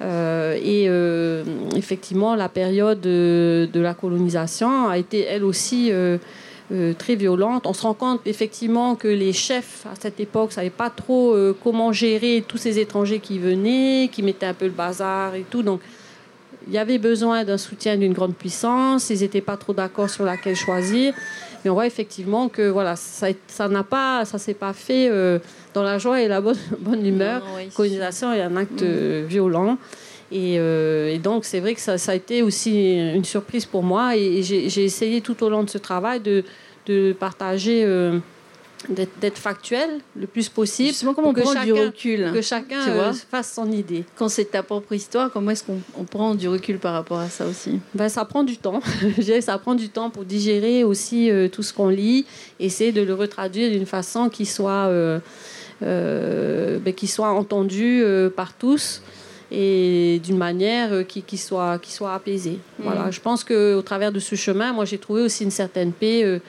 [0.00, 1.44] Euh, et euh,
[1.76, 6.18] effectivement, la période de, la colonisation a été elle aussi euh,
[6.98, 7.66] très violente.
[7.66, 11.36] On se rend compte effectivement que les chefs à cette époque ne savaient pas trop
[11.62, 15.62] comment gérer tous ces étrangers qui venaient, qui mettaient un peu le bazar et tout.
[15.62, 15.80] Donc,
[16.66, 19.10] il y avait besoin d'un soutien d'une grande puissance.
[19.10, 21.14] Ils n'étaient pas trop d'accord sur laquelle choisir.
[21.64, 25.10] Mais on voit effectivement que voilà, ça n'a pas, ça s'est pas fait
[25.74, 27.42] dans la joie et la bonne, bonne humeur.
[27.56, 29.24] La Colonisation est un acte mm.
[29.26, 29.78] violent.
[30.32, 34.16] Euh, et, donc, c'est vrai que ça, ça, a été aussi une surprise pour moi.
[34.16, 36.44] Et, j'ai essayé tout au long de ce travail de,
[36.86, 38.18] de partager, euh,
[38.88, 40.88] d'être factuel le plus possible.
[40.88, 44.04] Justement, comment on prend chacun, du recul Que chacun euh, fasse son idée.
[44.16, 47.46] Quand c'est ta propre histoire, comment est-ce qu'on prend du recul par rapport à ça
[47.46, 47.78] aussi?
[47.94, 48.80] Ben, Ça prend du temps.
[49.40, 52.26] ça prend du temps pour digérer aussi tout ce qu'on lit,
[52.58, 54.90] essayer de le retraduire d'une façon qui soit,
[55.80, 59.02] ben, qui soit entendue par tous.
[59.52, 62.60] et d'une manière qui, qui, soit, qui soit apaisée.
[62.78, 62.82] Mm.
[62.84, 66.40] Voilà, je pense qu'au travers de ce chemin, moi j'ai trouvé aussi une certaine paix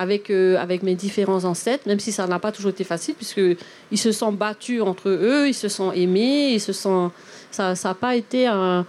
[0.00, 4.12] avec, avec mes différents ancêtres, même si ça n'a pas toujours été facile, puisqu'ils se
[4.12, 7.12] sont battus entre eux, ils se sont aimés, ils se sont...
[7.50, 8.86] ça n'a pas été un,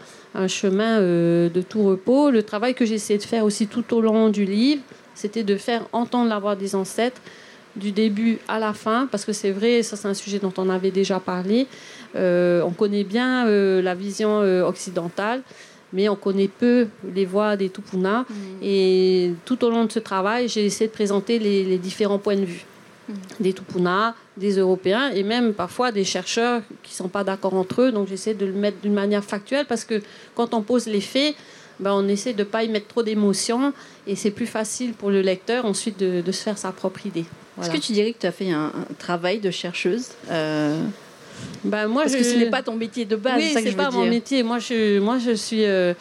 [0.48, 2.32] chemin de tout repos.
[2.32, 4.82] Le travail que j'ai de faire aussi tout au long du livre,
[5.14, 7.22] c'était de faire entendre la voix des ancêtres
[7.76, 10.70] du début à la fin, parce que c'est vrai, ça c'est un sujet dont on
[10.70, 11.68] avait déjà parlé.
[12.16, 15.42] Euh, on connaît bien euh, la vision euh, occidentale,
[15.94, 18.22] mais on connaît peu les voix des Tupuna.
[18.22, 18.34] Mm.
[18.62, 22.46] Et tout au long de ce travail, j'ai essayé de présenter les, différents points de
[22.46, 22.66] vue
[23.10, 23.14] mm.
[23.40, 27.82] des Tupuna, des Européens, et même parfois des chercheurs qui ne sont pas d'accord entre
[27.82, 27.92] eux.
[27.92, 30.02] Donc j'essaie de le mettre d'une manière factuelle, parce que
[30.36, 31.36] quand on pose les faits,
[31.82, 33.74] ben, on essaie de ne pas y mettre trop d'émotions
[34.06, 37.26] et c'est plus facile pour le lecteur ensuite de, se faire sa propre idée.
[37.60, 40.82] Est-ce que tu dirais que tu as fait un, travail de chercheuse euh,
[41.64, 43.38] ben, moi, Parce que ce n'est pas ton métier de base.
[43.38, 44.44] Oui, ce n'est pas mon métier.
[44.44, 45.66] Moi, je, moi, je suis.
[45.66, 45.94] Euh,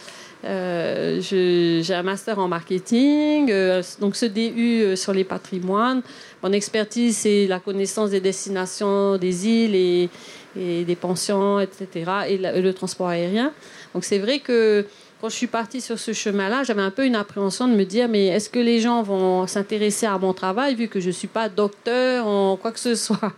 [0.42, 3.52] euh, j'ai un master en marketing,
[4.00, 6.00] donc ce DU sur les patrimoines.
[6.42, 10.08] Mon expertise, c'est la connaissance des destinations des îles et,
[10.56, 11.88] des pensions, etc.,
[12.26, 13.52] et, et le transport aérien.
[13.92, 14.86] Donc c'est vrai que
[15.20, 18.08] quand je suis partie sur ce chemin-là, j'avais un peu une appréhension de me dire,
[18.08, 21.28] mais est-ce que les gens vont s'intéresser à mon travail vu que je ne suis
[21.28, 23.34] pas docteur en quoi que ce soit?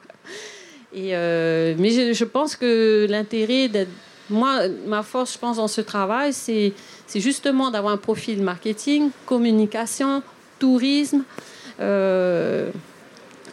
[0.96, 3.70] Euh, Mais je, pense que l'intérêt.
[4.30, 6.72] Moi, ma force, je pense, dans ce travail, c'est,
[7.14, 10.22] justement d'avoir un profil marketing, communication,
[10.58, 11.24] tourisme.
[11.80, 12.70] Euh,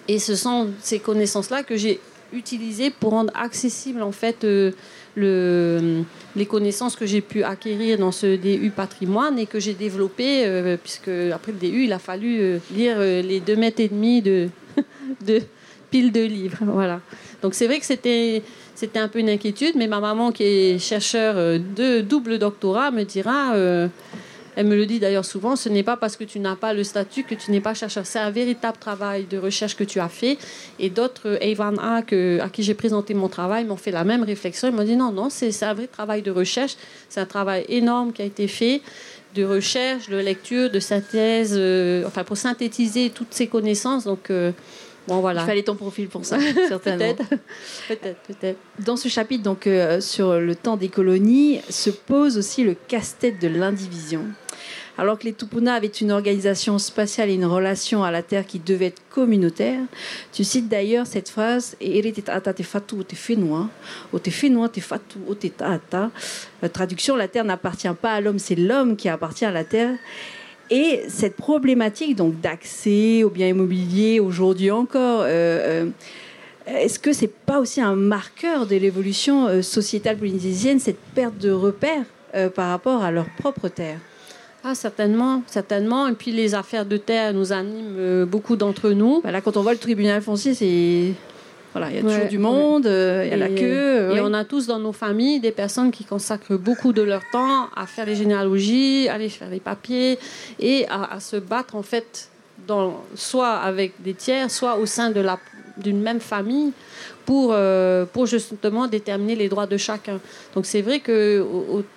[0.08, 2.00] et ce sont ces connaissances-là que j'ai
[2.32, 4.72] utilisées pour rendre accessible, en fait, euh,
[5.16, 6.04] le,
[6.36, 10.78] les connaissances que j'ai pu acquérir dans ce DU patrimoine et que j'ai développé, euh,
[10.78, 14.50] puisque après le DU, il a fallu lire les deux mètres et demi de,
[15.26, 15.42] de
[15.90, 16.60] piles de livres.
[16.66, 17.02] Voilà.
[17.42, 18.44] Donc c'est vrai que c'était
[18.76, 23.04] c'était un peu une inquiétude, mais ma maman qui est chercheur de double doctorat me
[23.04, 23.54] dira
[24.60, 26.84] elle me le dit d'ailleurs souvent, ce n'est pas parce que tu n'as pas le
[26.84, 28.06] statut que tu n'es pas chercheur.
[28.06, 30.38] C'est un véritable travail de recherche que tu as fait.
[30.80, 34.24] Et d'autres, Evan A, que, à qui j'ai présenté mon travail, m'ont fait la même
[34.24, 34.68] réflexion.
[34.68, 36.76] Ils m'ont dit non, non, c'est un vrai travail de recherche.
[37.08, 38.82] C'est un travail énorme qui a été fait
[39.36, 44.06] de recherche, de lecture, de synthèse, euh, enfin pour synthétiser toutes ces connaissances.
[44.06, 44.52] Donc, euh,
[45.08, 45.42] Bon, voilà.
[45.42, 46.38] Il fallait ton profil pour ça,
[46.68, 47.16] certainement.
[47.88, 52.64] peut-être, peut-être, Dans ce chapitre, donc, euh, sur le temps des colonies, se pose aussi
[52.64, 54.26] le casse-tête de l'indivision.
[55.00, 58.60] Alors que les Tupuna avaient une organisation spatiale et une relation à la Terre qui
[58.60, 59.80] devait être communautaire,
[60.34, 61.78] tu cites d'ailleurs cette phrase
[66.68, 69.96] traduction la Terre n'appartient pas à l'homme, c'est l'homme qui appartient à la Terre.
[70.70, 75.90] Et cette problématique donc d'accès aux biens immobiliers aujourd'hui encore, euh, euh,
[76.68, 81.52] est-ce que c'est pas aussi un marqueur de l'évolution euh, sociétale polynésienne, cette perte de
[81.52, 82.04] repères
[82.54, 83.98] par rapport à leur propre terre?
[84.64, 86.08] Ah, certainement, certainement.
[86.08, 89.22] Et puis les affaires de terre nous animent beaucoup d'entre nous.
[89.22, 91.14] Bah là, quand on voit le tribunal foncier, c'est
[91.74, 94.16] voilà, il y a toujours du monde, euh, il y a la queue.
[94.16, 97.68] Et on a tous dans nos familles des personnes qui consacrent beaucoup de leur temps
[97.76, 100.18] à faire les généalogies, à aller faire les papiers
[100.60, 102.30] et à, se battre en fait,
[102.68, 105.40] dans, soit avec des tiers, soit au sein de la
[105.78, 106.74] d'une même famille
[107.30, 110.20] pour, euh, pour justement déterminer les droits de chacun.
[110.56, 111.46] Donc c'est vrai que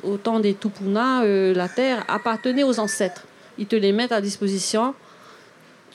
[0.04, 3.22] au, temps des Tupuna, euh, la terre appartenait aux ancêtres.
[3.56, 4.94] Ils te les mettent à disposition.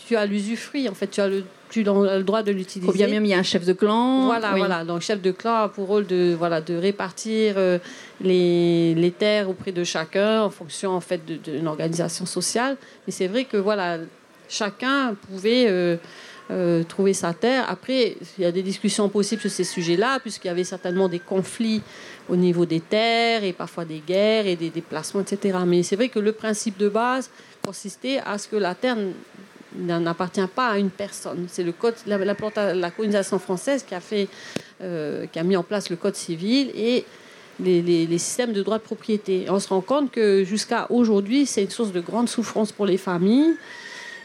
[0.08, 2.92] Tu as l'usufruit, en fait, tu as le, tu as le droit de l'utiliser.
[2.92, 4.26] bien même il y a un chef de clan.
[4.26, 4.84] Voilà, voilà.
[4.84, 7.78] Donc chef de clan a pour rôle de voilà de répartir euh,
[8.22, 12.76] les, les, terres auprès de chacun en fonction en fait d'une organisation sociale.
[13.06, 14.00] Mais c'est vrai que voilà
[14.50, 15.68] chacun pouvait
[16.50, 17.66] euh, trouver sa terre.
[17.68, 21.20] Après, il y a des discussions possibles sur ces sujets-là, puisqu'il y avait certainement des
[21.20, 21.82] conflits
[22.30, 25.58] au niveau des terres et parfois des guerres et des déplacements, etc.
[25.66, 27.30] Mais c'est vrai que le principe de base
[27.64, 28.98] consistait à ce que la terre
[29.76, 31.48] n'appartient pas à une personne.
[31.50, 34.30] C'est le code, la, la, colonisation française qui a fait,
[34.82, 37.06] euh, qui a mis en place le code civil et
[37.60, 39.48] les, systèmes de droit de propriété.
[39.50, 42.98] on se rend compte que jusqu'à aujourd'hui, c'est une source de grande souffrance pour les
[42.98, 43.56] familles.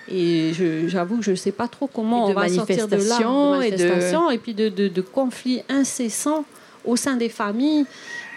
[0.09, 0.53] Et
[0.89, 4.55] j'avoue que je ne sais pas trop comment on va sortir de là, et, puis
[4.55, 6.45] de, de, de conflits incessants
[6.85, 7.87] au sein des familles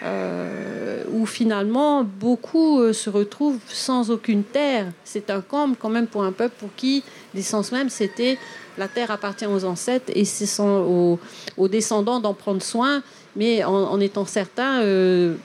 [0.02, 4.86] euh, où finalement beaucoup euh, se retrouvent sans aucune terre.
[5.04, 7.02] C'est un comble quand même pour un peuple pour qui
[7.34, 8.38] l'essence même c'était
[8.78, 11.18] la terre appartient aux ancêtres et c'est aux,
[11.56, 13.02] aux, descendants d'en prendre soin,
[13.34, 15.36] mais en, étant certain euh,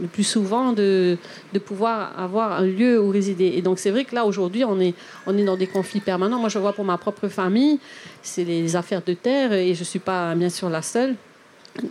[0.00, 1.16] le plus souvent de,
[1.52, 3.52] de, pouvoir avoir un lieu où résider.
[3.56, 4.94] Et donc c'est vrai que là aujourd'hui on est,
[5.26, 6.38] on est dans des conflits permanents.
[6.38, 7.78] Moi je vois pour ma propre famille,
[8.22, 11.14] c'est les affaires de terre et je ne suis pas bien sûr la seule.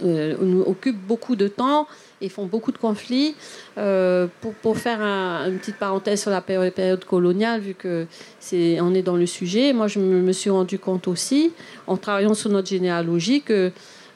[0.02, 1.88] nous occupent beaucoup de temps
[2.22, 3.36] et font beaucoup de conflits.
[3.76, 8.06] pour, pour, faire une petite parenthèse sur la période, coloniale, vu que
[8.40, 11.52] c'est on est dans le sujet, moi je me, suis rendu compte aussi,
[11.88, 13.72] en travaillant sur notre généalogie, que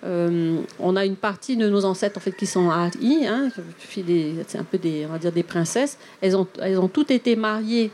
[0.06, 3.50] on a une partie de nos ancêtres en fait qui sont haïs, hein,
[4.48, 5.98] c'est un peu des, on va dire des princesses.
[6.22, 7.92] Elles ont, elles ont toutes été mariées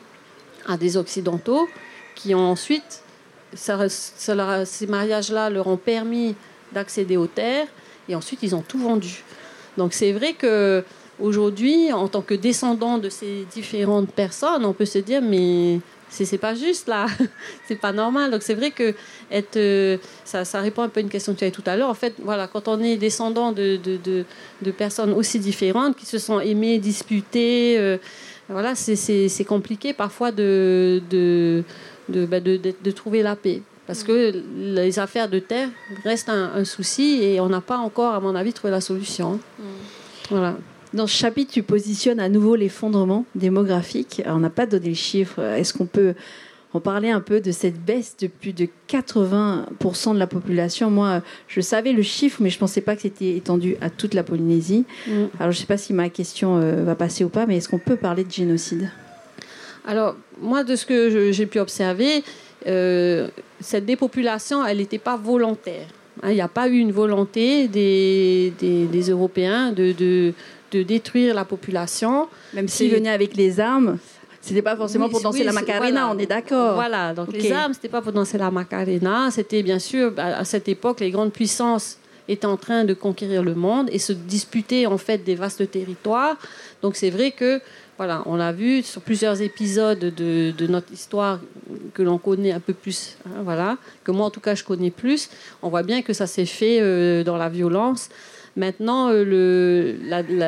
[0.68, 1.70] à des occidentaux
[2.16, 3.04] qui ont ensuite
[3.56, 6.36] ces mariages-là leur ont permis
[6.72, 7.68] d'accéder aux terres
[8.08, 9.24] et ensuite ils ont tout vendu.
[9.78, 10.84] Donc c'est vrai que
[11.20, 15.80] aujourd'hui, en tant que descendant de ces différentes personnes, on peut se dire mais
[16.12, 17.08] c'est pas juste là,
[17.68, 18.32] c'est pas normal.
[18.32, 18.94] Donc c'est vrai que
[19.32, 21.76] être, euh, ça, ça, répond un peu à une question que tu avais tout à
[21.76, 21.90] l'heure.
[21.90, 24.26] En fait, voilà, quand on est descendant de, de,
[24.62, 27.98] de, personnes aussi différentes qui se sont aimées, disputées, euh,
[28.50, 31.64] voilà, c'est compliqué parfois de, de,
[32.10, 33.62] bah, de, trouver la paix.
[33.88, 35.70] Parce que les affaires de terre
[36.04, 39.40] restent un, souci et on n'a pas encore, à mon avis, trouvé la solution.
[39.60, 39.64] Mm.
[40.30, 40.56] Voilà.
[40.94, 44.22] Dans ce chapitre, tu positionnes à nouveau l'effondrement démographique.
[44.26, 45.40] on n'a pas donné le chiffre.
[45.40, 46.14] Est-ce qu'on peut
[46.74, 50.92] en parler un peu de cette baisse de plus de 80% de la population?
[50.92, 54.14] Moi, je savais le chiffre, mais je ne pensais pas que c'était étendu à toute
[54.14, 54.86] la Polynésie.
[55.08, 55.12] Mm.
[55.40, 57.70] Alors, je ne sais pas si ma question euh, va passer ou pas, mais est-ce
[57.70, 58.90] qu'on peut parler de génocide?
[59.86, 62.24] Alors, moi, de ce que j'ai pu observer,
[62.68, 65.88] euh, cette dépopulation, elle n'était pas volontaire.
[66.22, 66.30] Hein.
[66.30, 70.34] Il n'y a pas eu une volonté des, des, Européens de, de,
[70.72, 72.28] de, détruire la population.
[72.54, 73.98] Même s'ils venaient avec les armes
[74.44, 76.74] c'était pas forcément pour danser la Macarena, on est d'accord.
[76.74, 80.68] Voilà, donc les armes, c'était pas pour danser la Macarena, c'était bien sûr, à cette
[80.68, 84.98] époque, les grandes puissances étaient en train de conquérir le monde et se disputer en
[84.98, 86.38] fait des vastes territoires.
[86.82, 87.62] Donc c'est vrai que
[87.98, 91.40] voilà, on l'a vu sur plusieurs épisodes de, notre histoire
[91.94, 94.90] que l'on connaît un peu plus, hein, voilà, que moi en tout cas je connais
[94.90, 95.30] plus.
[95.62, 98.10] On voit bien que ça s'est fait euh, dans la violence.
[98.58, 99.96] Maintenant, euh, le,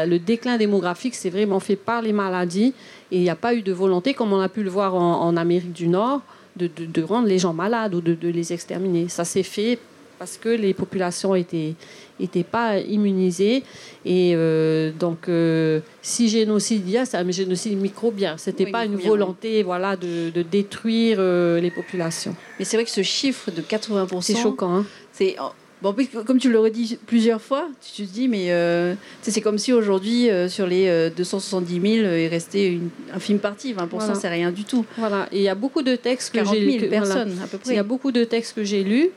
[0.06, 2.74] le, déclin démographique, c'est vraiment fait par les maladies
[3.12, 5.38] et il n'y a pas eu de volonté, comme on a pu le voir en,
[5.38, 6.22] Amérique du Nord,
[6.58, 9.08] de, de, rendre les gens malades ou de, de les exterminer.
[9.08, 9.80] Ça s'est fait
[10.20, 11.76] parce que les populations étaient
[12.20, 13.64] n'étaient pas immunisés.
[14.06, 18.38] Et euh, donc, euh, si génocide il y a, c'est un génocide microbien.
[18.38, 22.36] Ce n'était pas une volonté voilà, de, de détruire euh, les populations.
[22.60, 24.22] Mais c'est vrai que ce chiffre de 80%.
[24.22, 24.78] C'est choquant.
[24.78, 24.86] Hein.
[25.12, 25.36] c'est.
[25.84, 28.50] Bon, comme tu le redis plusieurs fois, tu te dis, mais
[29.22, 33.74] c'est comme si aujourd'hui, sur les 270 000, il restait une infime partie.
[33.74, 34.86] 20%, c'est rien du tout.
[34.98, 35.28] Voilà.
[35.32, 36.88] Et il y a beaucoup de textes que j'ai lus.
[36.88, 37.74] personnes, à peu près.
[37.74, 39.10] Il y a beaucoup de textes que j'ai lus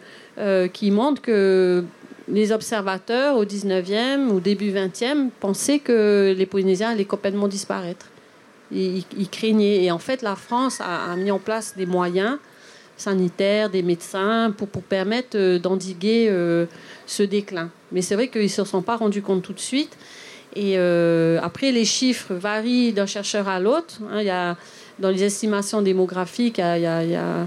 [0.72, 1.84] qui montrent que
[2.28, 8.06] les observateurs au 19e ou début 20e pensaient que les Polynésiens allaient complètement disparaître.
[8.72, 9.84] Ils, craignaient.
[9.84, 12.38] Et en fait, la France a, mis en place des moyens
[12.96, 16.66] sanitaires, des médecins, pour, pour permettre euh, d'endiguer euh,
[17.06, 17.70] ce déclin.
[17.92, 19.96] Mais c'est vrai qu'ils ne se sont pas rendus compte tout de suite.
[20.54, 24.00] Et euh, après, les chiffres varient d'un chercheur à l'autre.
[24.10, 24.22] Hein.
[24.22, 24.56] y a,
[24.98, 27.46] dans les estimations démographiques, il y a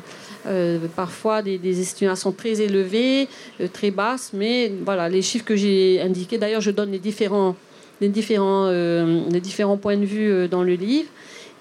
[0.95, 3.27] parfois des, estimations très élevées,
[3.73, 7.55] très basses, mais voilà, les chiffres que j'ai indiqués, d'ailleurs je donne les différents,
[8.01, 11.09] les différents, les différents points de vue dans le livre.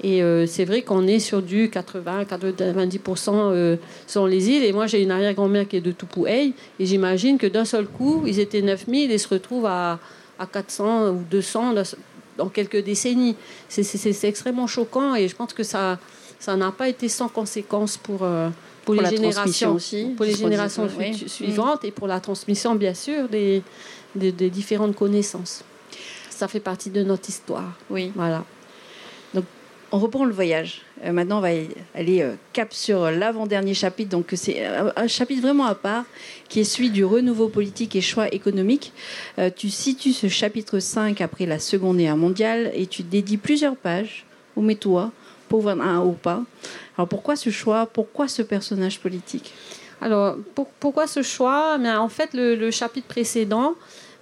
[0.03, 4.65] Et c'est vrai qu'on est sur du 80-90% sur les îles.
[4.65, 6.53] Et moi, j'ai une arrière-grand-mère qui est de Tupouei.
[6.79, 9.99] Et j'imagine que d'un seul coup, ils étaient 9000 et se retrouvent à,
[10.39, 11.75] à 400 ou 200
[12.37, 13.35] dans quelques décennies.
[13.69, 15.99] C'est extrêmement choquant et je pense que ça
[16.39, 18.27] ça n'a pas été sans conséquence pour,
[18.85, 20.89] pour, les générations aussi, pour les générations
[21.27, 23.63] suivantes et pour la transmission bien sûr des,
[24.15, 25.65] des, différentes connaissances.
[26.31, 27.73] Ça fait partie de notre histoire.
[27.91, 28.13] Oui.
[28.15, 28.45] Voilà.
[29.91, 30.83] On reprend le voyage.
[31.05, 31.49] Euh, maintenant, on va
[31.95, 34.11] aller euh, cap sur l'avant-dernier chapitre.
[34.11, 36.05] Donc, c'est un, chapitre vraiment à part,
[36.49, 38.93] qui est celui du renouveau politique et choix économique.
[39.39, 43.77] Euh, tu situes ce chapitre 5 après la Seconde Guerre mondiale et tu dédies plusieurs
[43.77, 45.11] pages au Métois,
[45.49, 46.43] pour un ou pas,
[46.99, 47.87] alors pourquoi ce choix?
[47.87, 49.55] Pourquoi ce personnage politique?
[50.01, 50.37] Alors
[50.81, 51.79] pourquoi ce choix?
[51.79, 53.75] Mais En fait, le, chapitre précédent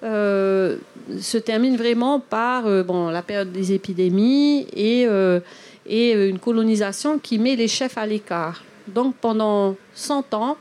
[0.02, 0.76] euh,
[1.20, 5.40] se termine vraiment par euh, bon, la période des épidémies et, euh,
[5.86, 8.62] et une colonisation qui met les chefs à l'écart.
[8.88, 10.58] Donc pendant 100 ans,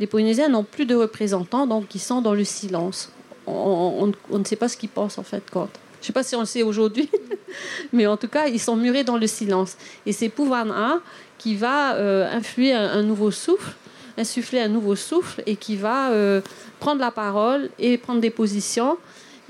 [0.00, 3.12] les Polynésiens n'ont plus de représentants, donc ils sont dans le silence.
[3.46, 5.68] On, ne sait pas ce qu'ils pensent en fait quand.
[6.00, 7.10] Je ne sais pas si on le sait aujourd'hui,
[7.92, 9.76] mais en tout cas, ils sont murés dans le silence.
[10.06, 11.00] Et c'est Pouvana
[11.38, 11.96] qui va
[12.32, 13.72] influer un, nouveau souffle,
[14.18, 16.40] insuffler un nouveau souffle et qui va euh,
[16.80, 18.98] prendre la parole et prendre des positions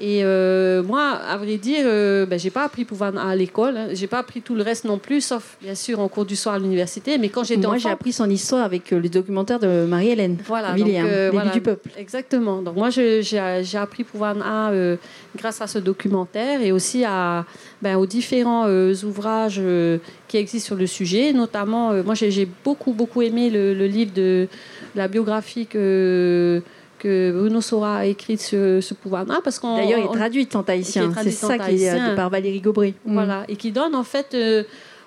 [0.00, 3.76] Et euh, moi, à vrai dire, euh, ben, j'ai pas appris Pouvana à l'école.
[3.76, 3.88] Hein.
[3.94, 6.54] J'ai pas appris tout le reste non plus, sauf bien sûr en cours du soir
[6.54, 7.18] à l'université.
[7.18, 10.36] Mais quand j'étais Moi, j'ai appris son histoire avec euh, les documentaires de Marie-Hélène.
[10.46, 11.50] Voilà, donc, euh, Début voilà.
[11.50, 11.90] du peuple.
[11.98, 12.62] Exactement.
[12.62, 14.96] Donc moi, je- j'ai j'ai appris Pouvana euh,
[15.36, 17.44] grâce à ce documentaire et aussi à,
[17.82, 21.32] ben, aux différents euh, ouvrages euh, qui existent sur le sujet.
[21.32, 24.46] Notamment, euh, moi, j'ai j'ai beaucoup, beaucoup aimé le, le livre de
[24.94, 26.62] la biographie que,
[26.98, 29.40] que Bruno Sora a écrite sur, sur Pouvana.
[29.42, 31.12] Parce qu'on D'ailleurs, il est traduit en tahitien.
[31.22, 32.94] C'est ça qui est euh, par Valérie Gaubré.
[33.04, 33.12] Mm.
[33.12, 34.64] Voilà, et qui donne en fait, euh,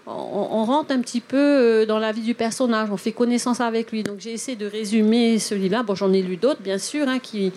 [0.07, 3.61] on, on rentre un petit peu euh, dans la vie du personnage, on fait connaissance
[3.61, 4.03] avec lui.
[4.03, 5.83] Donc j'ai essayé de résumer ce livre-là.
[5.83, 7.51] Bon, j'en ai lu d'autres, bien sûr, hein, qui,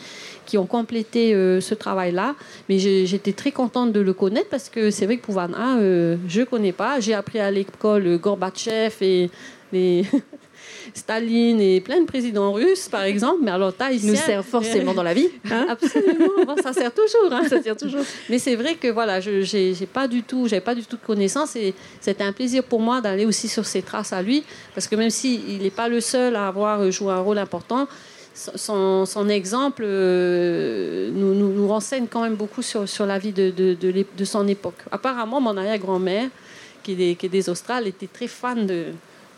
[0.45, 2.35] qui ont complété euh, ce travail-là.
[2.69, 6.41] Mais j'étais très contente de le connaître parce que c'est vrai que Pouvana, euh, je
[6.41, 7.01] ne connais pas.
[7.01, 9.31] J'ai appris à l'école Gorbatchev et
[9.73, 10.05] les
[10.95, 13.39] Staline et plein de présidents russes, par exemple.
[13.43, 15.29] Mais alors, tahitien, nous sert forcément dans la vie.
[15.51, 15.67] hein.
[15.69, 17.33] Absolument, Bon, ça sert toujours.
[17.33, 17.43] hein.
[17.49, 18.05] ça sert toujours.
[18.31, 21.05] Mais c'est vrai que voilà, je j'ai pas du tout, j'avais pas du tout de
[21.05, 24.87] connaissances et c'était un plaisir pour moi d'aller aussi sur ses traces à lui, parce
[24.87, 27.89] que même s'il n'est pas le seul à avoir joué un rôle important,
[28.35, 33.33] son, son exemple euh, nous, nous, nous renseigne quand même beaucoup sur, sur la vie
[33.33, 34.79] de, de, de, l'ép- de son époque.
[34.91, 36.29] Apparemment, mon arrière-grand-mère,
[36.83, 38.85] qui est des, qui est des Australes, était très fan de,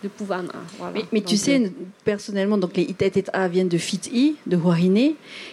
[0.02, 0.52] de Pouvana.
[0.78, 0.92] Voilà.
[0.94, 1.68] Mais, mais tu Donc, sais, euh,
[2.04, 4.96] personnellement, donc les Itateta viennent de Fit-I, de Huarine.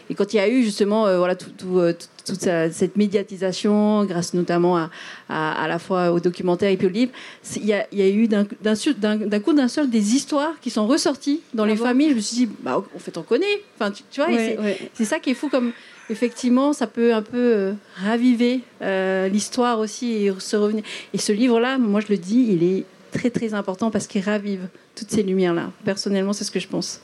[0.09, 2.69] Et quand il y a eu justement euh, voilà, tout- tout, euh, tout- toute sa-
[2.71, 4.89] cette médiatisation, grâce notamment à,
[5.29, 7.11] à, à la fois au documentaire et puis au livre,
[7.55, 10.87] il y a, il y a eu d'un coup d'un seul des histoires qui sont
[10.87, 12.09] ressorties dans Ah les bon familles.
[12.11, 13.61] Je me suis dit, bah, en fait, on connaît.
[13.79, 14.57] Enfin, tu, tu vois, et ouais,
[14.93, 15.05] c'est- ouais.
[15.05, 15.71] ça qui est fou, comme
[16.09, 20.83] effectivement, ça peut un peu euh, raviver euh, l'histoire aussi et se revenir.
[21.13, 22.83] Et ce livre-là, moi je le dis, il est
[23.13, 25.71] très très important parce qu'il ravive toutes ces lumières-là.
[25.85, 26.99] Personnellement, c'est ce que je pense.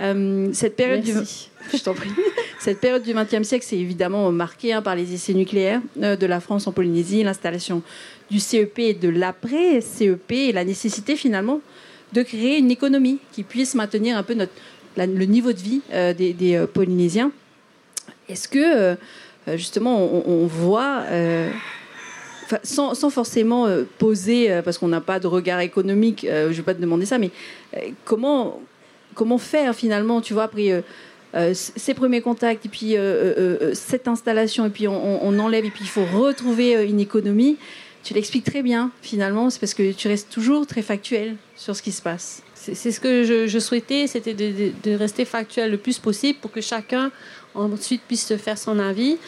[0.00, 1.12] Euh, cette période du
[1.72, 2.10] je t'en prie.
[2.60, 6.26] Cette période du XXe siècle, c'est évidemment marquée hein, par les essais nucléaires euh, de
[6.26, 7.82] la France en Polynésie, l'installation
[8.30, 11.60] du CEP et de l'après-CEP et la nécessité finalement
[12.12, 14.52] de créer une économie qui puisse maintenir un peu notre,
[14.96, 17.32] la- le niveau de vie euh, des, des, Polynésiens.
[18.28, 18.96] Est-ce que
[19.56, 21.02] justement on, on voit,
[22.62, 26.56] sans, forcément euh, poser, euh, parce qu'on n'a pas de regard économique, euh, je ne
[26.56, 27.30] vais pas te demander ça, mais
[28.04, 28.58] comment,
[29.38, 30.82] faire finalement, tu vois, après
[31.52, 32.96] ces premiers contacts, et puis
[33.72, 37.56] cette installation, et puis on, enlève, et puis il faut retrouver une économie.
[38.04, 41.82] Tu l'expliques très bien, finalement, c'est parce que tu restes toujours très factuel sur ce
[41.82, 42.42] qui se passe.
[42.54, 47.10] C'est ce que je, souhaitais, c'était de, rester factuel le plus possible pour que chacun
[47.54, 49.18] ensuite puisse se faire son avis.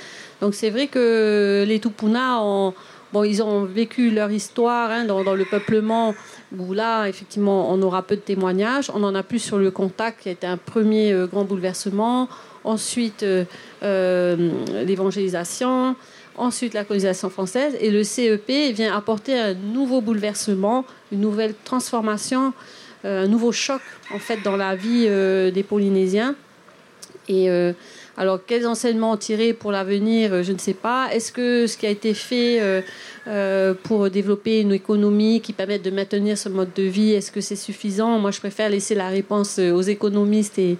[0.41, 2.74] Donc c'est vrai que les Tupuna, ont,
[3.12, 6.14] bon, ils ont vécu leur histoire hein, dans, le peuplement,
[6.57, 8.90] où là, effectivement, on aura peu de témoignages.
[8.94, 12.28] On en a plus sur le contact, qui a été un premier euh, grand bouleversement.
[12.64, 13.44] Ensuite, euh,
[13.82, 14.50] euh,
[14.84, 15.96] l'évangélisation.
[16.36, 17.76] Ensuite, la colonisation française.
[17.80, 22.52] Et le CEP vient apporter un nouveau bouleversement, une nouvelle transformation,
[23.04, 23.80] un nouveau choc,
[24.12, 26.34] en fait, dans la vie des Polynésiens.
[27.28, 27.48] Et
[28.18, 31.08] alors, quels enseignements tirer pour l'avenir, euh, je ne sais pas.
[31.12, 32.80] Est-ce que ce qui a été fait euh,
[33.28, 37.42] euh, pour développer une économie qui permette de maintenir ce mode de vie, est-ce que
[37.42, 38.18] c'est suffisant?
[38.18, 40.78] Moi, je préfère laisser la réponse aux économistes et,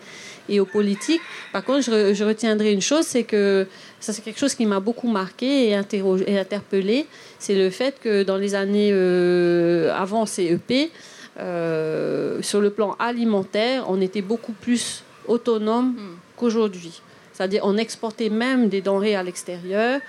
[0.49, 1.21] et aux politiques.
[1.53, 3.67] Par contre, je, re- je retiendrai une chose, c'est que
[4.01, 7.07] ça, c'est quelque chose qui m'a beaucoup marqué et, interpellé.
[7.39, 10.91] C'est le fait que dans les années euh, avant CEP,
[11.39, 15.97] euh, sur le plan alimentaire, on était beaucoup plus autonome
[16.37, 17.03] qu'aujourd'hui.
[17.37, 20.01] C'est-à-dire, on exportait même des denrées à l'extérieur.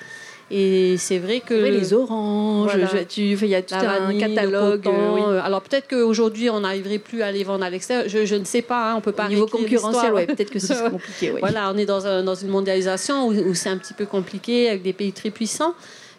[0.50, 2.88] Et c'est vrai que Oui, les oranges, Voilà.
[3.18, 4.88] il y a tout un catalogue.
[4.88, 5.22] euh, oui.
[5.28, 8.06] euh, Alors peut-être qu'aujourd'hui, on n'arriverait plus à les vendre à l'extérieur.
[8.08, 8.92] Je, je ne sais pas.
[8.92, 11.32] hein, on peut pas Au niveau concurrentiel, ouais, peut-être que c'est compliqué.
[11.32, 11.42] ouais.
[11.42, 14.70] Voilà, on est dans, un- dans une mondialisation où, où c'est un petit peu compliqué
[14.70, 15.74] avec des pays très puissants.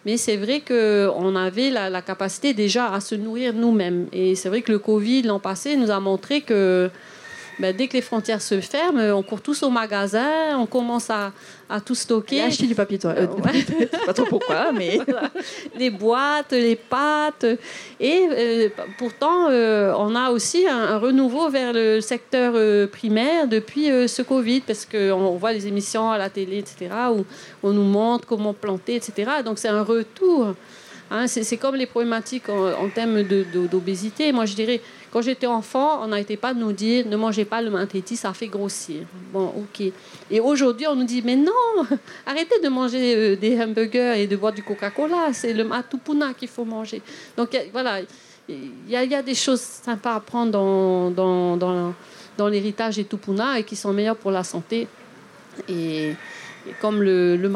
[0.04, 4.08] Mais c'est vrai qu'on avait la, la capacité déjà à se nourrir nous-mêmes.
[4.12, 6.90] Et c'est vrai que le Covid l'an passé nous a montré que
[7.58, 11.32] ben, dès que les frontières se ferment, on court tous au magasin, on commence à,
[11.68, 12.40] à tout stocker.
[12.42, 13.14] acheté du papier toi.
[13.16, 13.86] euh, Ouais.
[14.06, 14.98] pas trop pourquoi, mais
[15.78, 17.46] les boîtes, les pâtes.
[18.00, 23.46] Et euh, pourtant, euh, on a aussi un, un renouveau vers le secteur euh, primaire
[23.48, 27.24] depuis euh, ce Covid, parce qu'on voit les émissions à la télé, etc., où
[27.62, 29.30] on nous montre comment planter, etc.
[29.44, 30.54] Donc c'est un retour.
[31.10, 34.30] Hein, c'est comme les problématiques en, en termes d'obésité.
[34.30, 34.80] Moi, je dirais,
[35.10, 38.32] quand j'étais enfant, on n'arrêtait pas de nous dire ne mangez pas le mantéti, ça
[38.32, 39.02] fait grossir.
[39.32, 39.92] Bon, ok.
[40.30, 41.52] Et aujourd'hui, on nous dit mais non,
[42.26, 46.48] arrêtez de manger euh, des hamburgers et de boire du Coca-Cola, c'est le matupuna qu'il
[46.48, 47.02] faut manger.
[47.36, 48.00] Donc voilà,
[48.48, 50.50] il y, a- des choses sympas à prendre
[51.10, 54.88] dans, l'héritage des tupuna et qui sont meilleures pour la santé.
[55.68, 56.14] Et,
[56.80, 57.48] comme le, le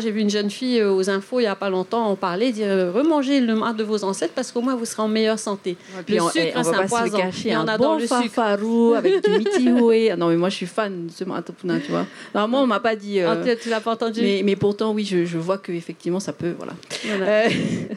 [0.00, 2.52] j'ai vu une jeune fille euh, aux infos il n'y a pas longtemps en parler,
[2.52, 5.38] dire euh, remangez le mat de vos ancêtres parce qu'au moins vous serez en meilleure
[5.38, 5.76] santé.
[6.08, 7.18] le sucre, eh, on c'est un poison.
[7.18, 8.40] cacher, on un adore bon le sucre.
[8.96, 10.14] avec du mitihoué.
[10.18, 12.06] Non, mais moi, je suis fan de ce Mahatopuna, tu vois.
[12.34, 13.20] Moi, on m'a pas dit...
[13.20, 16.32] euh, Ah, tu- l'as pas entendu mais, mais pourtant, oui, je, je vois qu'effectivement, ça
[16.32, 16.54] peut...
[16.56, 16.72] Voilà.
[17.06, 17.26] Voilà.
[17.26, 17.48] Euh,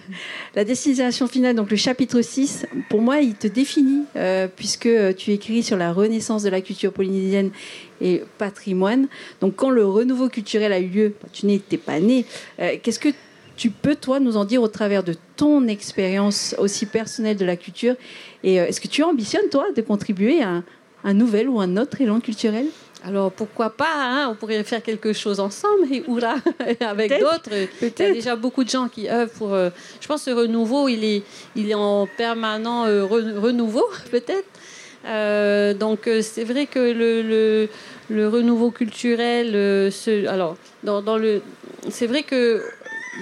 [0.56, 5.32] la destination finale, donc le chapitre 6, pour moi, il te définit, euh, puisque tu
[5.32, 7.52] écris sur la renaissance de la culture polynésienne
[8.02, 9.08] et patrimoine.
[9.42, 12.26] Donc, quand le renouveau culturel a eu lieu, bah, tu n'étais pas né.
[12.60, 13.10] Euh, Qu'est-ce que
[13.56, 17.56] tu peux, toi, nous en dire au travers de ton expérience aussi personnelle de la
[17.56, 17.96] culture
[18.44, 20.64] Et euh, est-ce que tu ambitionnes, toi, de contribuer à un,
[21.04, 22.66] un nouvel ou un autre élan culturel?
[23.04, 26.36] Alors pourquoi pas hein, On pourrait faire quelque chose ensemble et oula
[26.82, 27.52] avec d'autres.
[27.82, 29.54] Il y a déjà beaucoup de gens qui œuvrent pour.
[29.54, 29.70] euh,
[30.02, 31.24] je pense que ce renouveau, il est,
[31.56, 34.48] il est en permanent euh, re- renouveau peut-être.
[35.08, 37.70] Euh, donc euh, c'est vrai que le,
[38.10, 41.42] le, renouveau culturel, euh, se- alors dans, dans le,
[41.90, 42.62] c'est vrai que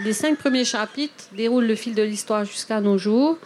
[0.04, 3.38] les cinq premiers chapitres déroulent le fil de l'histoire jusqu'à nos jours.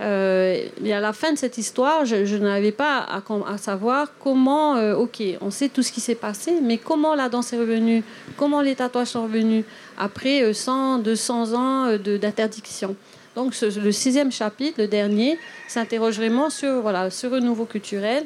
[0.00, 4.76] Euh, et à la fin de cette histoire, je, je n'avais pas à, savoir comment,
[4.76, 8.02] euh, ok, on sait tout ce qui s'est passé, mais comment la danse est revenue,
[8.38, 9.64] comment les tatouages sont revenus
[9.98, 12.96] après euh, 100, 200 ans euh, d'interdiction.
[13.36, 18.24] Donc ce- le sixième chapitre, le dernier, s'interroge vraiment sur voilà, ce renouveau culturel.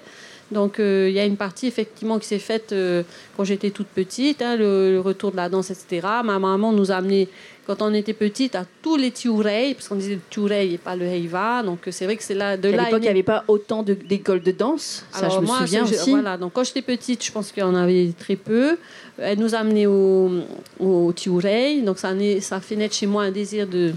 [0.51, 3.03] Donc euh, il y a une partie effectivement qui s'est faite euh,
[3.37, 6.07] quand j'étais toute petite, hein, le, le retour de la danse, etc.
[6.23, 7.29] Ma maman nous a amené
[7.67, 10.97] quand on était petite à tous les tiurei, parce qu'on disait le tiurei et pas
[10.97, 11.63] le heiva.
[11.63, 12.85] Donc euh, c'est vrai que c'est là de À là.
[12.85, 15.07] l'époque, est il n'y avait pas autant d'écoles de danse.
[15.13, 16.11] Ça, alors je me moi, souviens aussi.
[16.11, 18.77] Voilà, donc quand j'étais petite, je pense qu'il y en avait très peu.
[19.19, 20.31] Elle nous a amenés au,
[20.79, 22.15] au Tiurei, donc ça
[22.61, 23.93] fait naître chez moi un désir de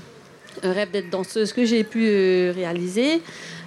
[0.63, 3.21] un rêve d'être danseuse que j'ai pu euh, réaliser.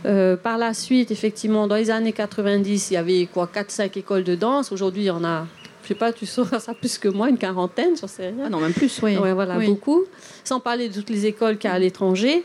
[0.07, 4.25] Euh, par la suite, effectivement, dans les années 90, il y avait quoi 4-5 écoles
[4.25, 4.73] de danse.
[4.73, 5.47] Aujourd'hui, il y en a,
[5.83, 8.45] je sais pas, tu sauras ça plus que moi, une quarantaine, j'en sais rien.
[8.47, 9.17] Ah non, même plus, oui.
[9.19, 9.67] Ouais, voilà, Oui.
[9.67, 10.05] beaucoup.
[10.45, 12.45] Sans parler de toutes les écoles qu'il y a à l'étranger.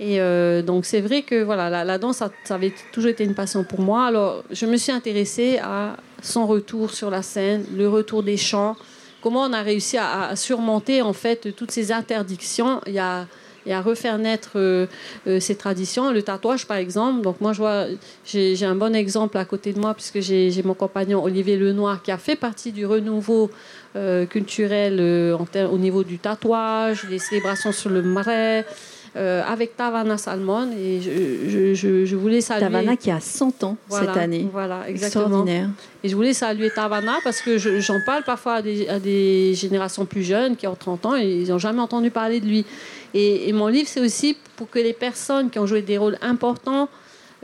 [0.00, 3.24] Et euh, donc, c'est vrai que voilà, la, la danse, ça, ça avait toujours été
[3.24, 4.06] une passion pour moi.
[4.06, 8.76] Alors, je me suis intéressée à son retour sur la scène, le retour des chants,
[9.20, 12.80] comment on a réussi à, à surmonter, en fait, toutes ces interdictions.
[12.86, 13.26] Il y a
[13.66, 14.86] et à refaire naître euh,
[15.26, 16.10] euh, ces traditions.
[16.12, 17.22] Le tatouage, par exemple.
[17.22, 17.84] Donc, moi, je vois,
[18.24, 22.10] j'ai un bon exemple à côté de moi, puisque j'ai mon compagnon Olivier Lenoir qui
[22.10, 23.50] a fait partie du renouveau
[23.96, 25.00] euh, culturel
[25.34, 28.64] en au niveau du tatouage, des célébrations sur le marais,
[29.16, 30.70] euh, avec Tavana Salmon.
[30.72, 32.62] Et je, je, je, je voulais saluer.
[32.62, 34.48] Tavana qui a 100 ans Voilà, cette année.
[34.50, 35.24] Voilà, exactement.
[35.26, 35.68] Extraordinaire.
[36.02, 39.52] Et je voulais saluer Tavana parce que je- j'en parle parfois à des, à des
[39.54, 42.64] générations plus jeunes qui ont 30 ans et ils n'ont jamais entendu parler de lui.
[43.14, 46.88] Et, mon livre, c'est aussi pour que les personnes qui ont joué des rôles importants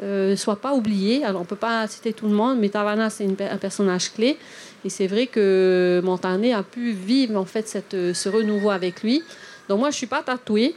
[0.00, 1.24] ne soient pas oubliées.
[1.24, 4.38] Alors, on ne peut pas citer tout le monde, mais Tavana, c'est un personnage clé.
[4.84, 9.22] Et c'est vrai que Montané a pu vivre en fait ce renouveau avec lui.
[9.68, 10.74] Donc, moi, je ne suis pas tatouée.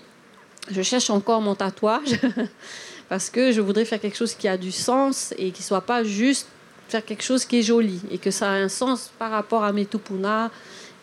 [0.70, 2.20] Je cherche encore mon tatouage
[3.10, 5.82] parce que je voudrais faire quelque chose qui a du sens et qui ne soit
[5.82, 6.48] pas juste
[6.88, 9.72] faire quelque chose qui est joli et que ça a un sens par rapport à
[9.72, 10.52] mes tupuna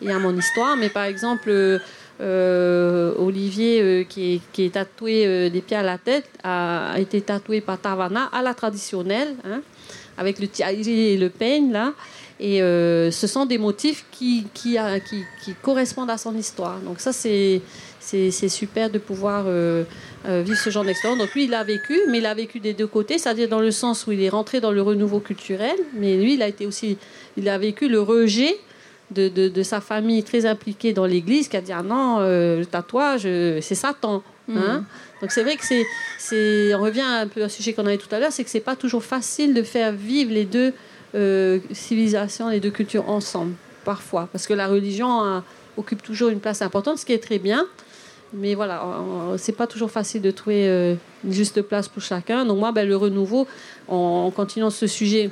[0.01, 0.77] et à mon histoire.
[0.77, 1.79] Mais par exemple, euh, euh,
[2.19, 7.79] Olivier, euh, qui, est, tatoué euh, des pieds à la tête, a, été tatoué par
[7.79, 9.61] Tavana à la traditionnelle, hein,
[10.17, 11.93] avec le tiari et le peigne, là.
[12.39, 14.77] Et euh, ce sont des motifs qui, qui,
[15.43, 16.79] qui, correspondent à son histoire.
[16.79, 17.61] Donc ça, c'est
[18.01, 19.83] c'est super de pouvoir euh,
[20.25, 21.19] euh, vivre ce genre d'expérience.
[21.19, 23.69] Donc lui, il a vécu, mais il a vécu des deux côtés, c'est-à-dire dans le
[23.69, 26.97] sens où il est rentré dans le renouveau culturel, mais lui, il a été aussi,
[27.37, 28.57] il a vécu le rejet
[29.11, 32.59] de, de, de sa famille très impliquée dans l'Église, qui a dit ah non, euh,
[32.59, 34.23] le tatouage, euh, c'est Satan.
[34.55, 34.83] Hein
[35.21, 35.85] Donc c'est vrai que c'est,
[36.17, 38.59] c'est, on revient un peu au sujet qu'on avait tout à l'heure, c'est que c'est
[38.59, 40.73] pas toujours facile de faire vivre les deux
[41.13, 43.53] euh, civilisations, les deux cultures ensemble,
[43.85, 45.43] parfois, parce que la religion hein,
[45.77, 47.65] occupe toujours une place importante, ce qui est très bien.
[48.33, 52.01] Mais voilà, on- on- c'est pas toujours facile de trouver euh, une juste place pour
[52.01, 52.43] chacun.
[52.45, 53.47] Donc moi, ben, le renouveau,
[53.87, 55.29] en, en continuant ce sujet,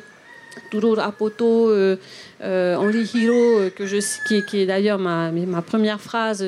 [0.72, 1.96] Turo Apoto, euh,
[2.44, 3.98] euh, Henri Hiro, euh, que je,
[4.28, 6.44] qui, est- qui est d'ailleurs ma, ma première phrase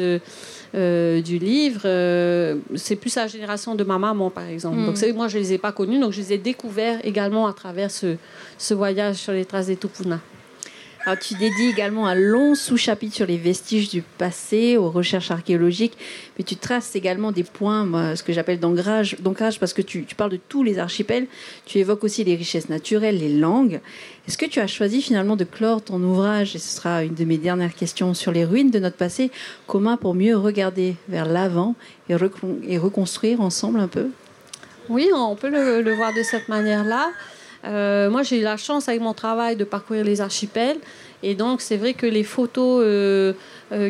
[0.76, 4.78] euh, du livre, euh, c'est plus la génération de ma maman, par exemple.
[4.78, 4.86] Mm.
[4.86, 7.89] Donc moi, je les ai pas connus, donc je les ai découverts également à travers
[7.89, 8.16] ce,
[8.57, 10.20] ce voyage sur les traces des Tupuna.
[11.06, 15.97] Alors, tu dédies également un long sous-chapitre sur les vestiges du passé, aux recherches archéologiques,
[16.38, 19.16] mais tu traces également des points, ce que j'appelle d'ancrage,
[19.60, 21.28] parce que tu, parles de tous les archipels,
[21.66, 23.80] tu évoques aussi les richesses naturelles, les langues.
[24.28, 27.24] Est-ce que tu as choisi finalement de clore ton ouvrage, et ce sera une de
[27.24, 29.32] mes dernières questions sur les ruines de notre passé,
[29.68, 31.76] commun pour mieux regarder vers l'avant
[32.10, 34.10] et, recon- et reconstruire ensemble un peu?
[34.89, 37.08] Oui, on peut le voir de cette manière-là.
[37.64, 40.78] Moi, j'ai eu la chance avec mon travail de parcourir les archipels.
[41.22, 43.36] Et donc, c'est vrai que les photos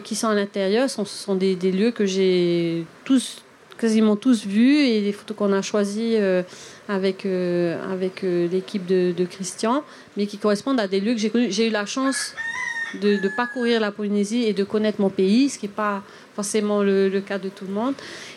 [0.03, 3.43] qui sont à l'intérieur sont, des, lieux que j'ai tous,
[3.77, 6.17] quasiment tous vus et des photos qu'on a choisies
[6.87, 9.83] avec, avec l'équipe de, Christian,
[10.17, 11.51] mais qui correspondent à des lieux que j'ai connus.
[11.51, 12.33] J'ai eu la chance
[12.95, 16.03] de, parcourir la Polynésie et de connaître mon pays, ce qui n'est pas
[16.35, 17.93] forcément le, cas de tout le monde.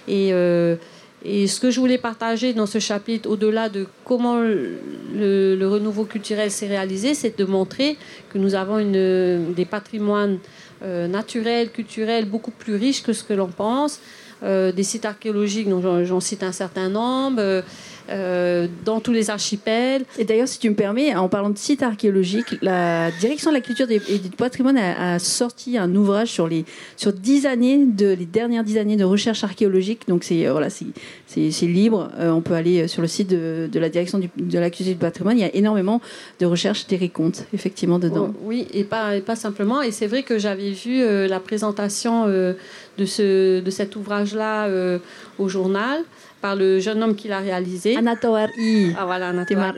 [0.09, 0.76] Euh,
[1.25, 6.51] et, ce que je voulais partager dans ce chapitre, au-delà de comment le, renouveau culturel
[6.51, 7.97] s'est réalisé, c'est de montrer
[8.31, 10.39] que nous avons des patrimoines
[10.83, 14.01] euh, naturels, culturels beaucoup plus riches que ce que l'on pense.
[14.43, 17.62] Euh, des sites archéologiques, dont j'en cite un certain nombre.
[18.11, 20.05] Euh, euh, dans tous les archipels.
[20.18, 23.61] Et d'ailleurs, si tu me permets, en parlant de sites archéologiques, la direction de la
[23.61, 26.64] culture et du patrimoine a, a, sorti un ouvrage sur les
[26.96, 30.03] sur dix années de les dernières dix années de recherche archéologique.
[30.09, 32.11] Donc c'est voilà, c'est libre.
[32.18, 34.92] Euh, on peut aller sur le site de, de la direction du, de la culture
[34.92, 35.38] et du patrimoine.
[35.38, 36.00] Il y a énormément
[36.40, 38.32] de recherches des récomptes effectivement dedans.
[38.32, 39.82] Oh, oui, et pas et pas simplement.
[39.82, 42.55] Et c'est vrai que j'avais vu euh, la présentation euh,
[42.98, 44.98] de ce de cet ouvrage là euh,
[45.38, 46.03] au journal
[46.43, 47.97] par le jeune homme qui l'a réalisé.
[47.97, 48.95] Anatawari.
[48.99, 49.32] Ah voilà.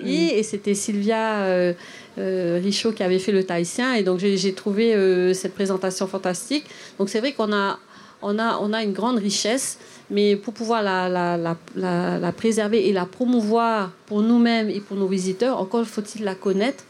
[0.04, 1.72] Et c'était Sylvia euh,
[2.18, 3.94] euh, Richaud qui avait fait le tahitien.
[3.94, 6.64] Et donc j'ai trouvé euh, cette présentation fantastique.
[6.98, 7.78] Donc c'est vrai qu'on a,
[8.22, 9.78] on a, on a une grande richesse,
[10.10, 14.80] mais pour pouvoir la, la, la, la, la préserver et la promouvoir pour nous-mêmes et
[14.80, 16.84] pour nos visiteurs, encore faut-il la connaître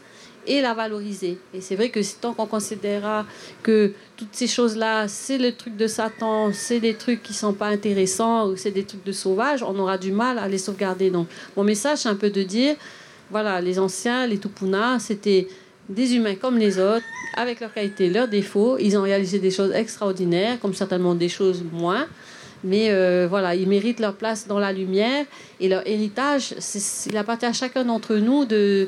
[0.47, 1.37] et la valoriser.
[1.53, 3.25] Et c'est vrai que tant qu'on considérera
[3.63, 7.67] que toutes ces choses-là, c'est le truc de Satan, c'est des trucs qui sont pas
[7.67, 11.09] intéressants ou c'est des trucs de sauvages, on aura du mal à les sauvegarder.
[11.09, 12.75] Donc, mon message, c'est un peu de dire,
[13.31, 15.47] voilà, les anciens, les Tupuna, c'était
[15.89, 18.77] des humains comme les autres, avec leurs qualités, leurs défauts.
[18.79, 22.07] Ils ont réalisé des choses extraordinaires, comme certainement des choses moins.
[22.63, 25.25] Mais euh, voilà, ils méritent leur place dans la lumière
[25.59, 26.55] et leur héritage,
[27.05, 28.87] il appartient à chacun d'entre nous de,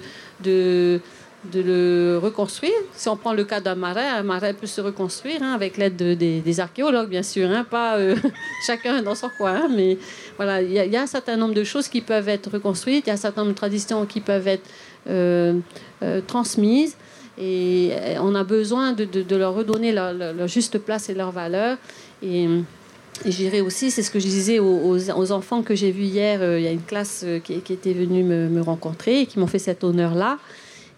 [1.45, 2.73] de le reconstruire.
[2.93, 5.95] Si on prend le cas d'un marais, un marais peut se reconstruire hein, avec l'aide
[5.95, 8.15] de, des, archéologues, bien sûr, hein, pas euh,
[8.65, 9.61] chacun dans son coin.
[9.63, 9.97] Hein, mais
[10.35, 13.11] voilà, il y, a un certain nombre de choses qui peuvent être reconstruites, il y
[13.11, 14.67] a un certain nombre de traditions qui peuvent être
[15.09, 15.59] euh,
[16.03, 16.95] euh, transmises.
[17.39, 21.77] Et on a besoin de, leur redonner leur, juste place et leur valeur.
[22.23, 26.05] Et, et je dirais aussi, c'est ce que je disais aux, enfants que j'ai vus
[26.05, 29.59] hier, il y a une classe qui, était venue me rencontrer et qui m'ont fait
[29.59, 30.39] cet honneur-là.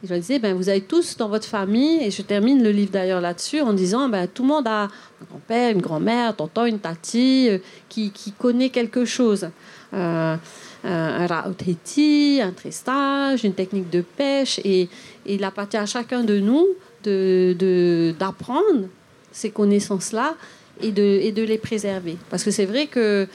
[0.03, 2.91] Je leur disais, ben, vous avez tous dans votre famille, et je termine le livre
[2.91, 6.79] d'ailleurs là-dessus en disant, ben, tout le monde a un grand-père, une grand-mère, tonton, une
[6.79, 7.57] tati, euh,
[7.89, 9.49] qui, qui, connaît quelque chose.
[9.93, 10.35] Euh,
[10.85, 14.83] un raouteti, un trestage, une technique de pêche, et,
[15.25, 16.65] et il appartient à chacun de nous
[17.03, 18.87] d'apprendre de, de,
[19.31, 20.35] ces connaissances-là
[20.81, 22.17] et de, et de les préserver.
[22.29, 23.27] Parce que c'est vrai que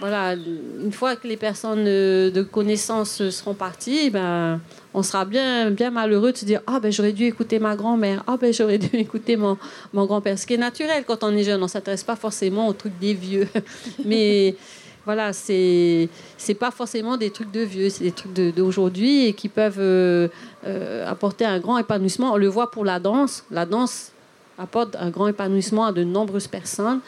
[0.00, 4.60] voilà, une fois que les personnes de connaissance seront parties, ben,
[4.94, 8.36] on sera bien, malheureux de se dire Ah, ben j'aurais dû écouter ma grand-mère, ah,
[8.40, 9.56] ben j'aurais dû écouter mon,
[9.92, 10.38] mon grand-père.
[10.38, 12.98] Ce qui est naturel quand on est jeune, on ne s'intéresse pas forcément aux trucs
[12.98, 13.48] des vieux.
[14.04, 14.56] Mais
[15.04, 19.80] voilà, c'est c'est pas forcément des trucs de vieux, c'est des trucs d'aujourd'hui qui peuvent
[19.80, 20.28] euh,
[20.64, 22.32] euh, apporter un grand épanouissement.
[22.32, 23.44] On le voit pour la danse.
[23.50, 24.12] La danse
[24.58, 27.00] apporte un grand épanouissement à de nombreuses personnes.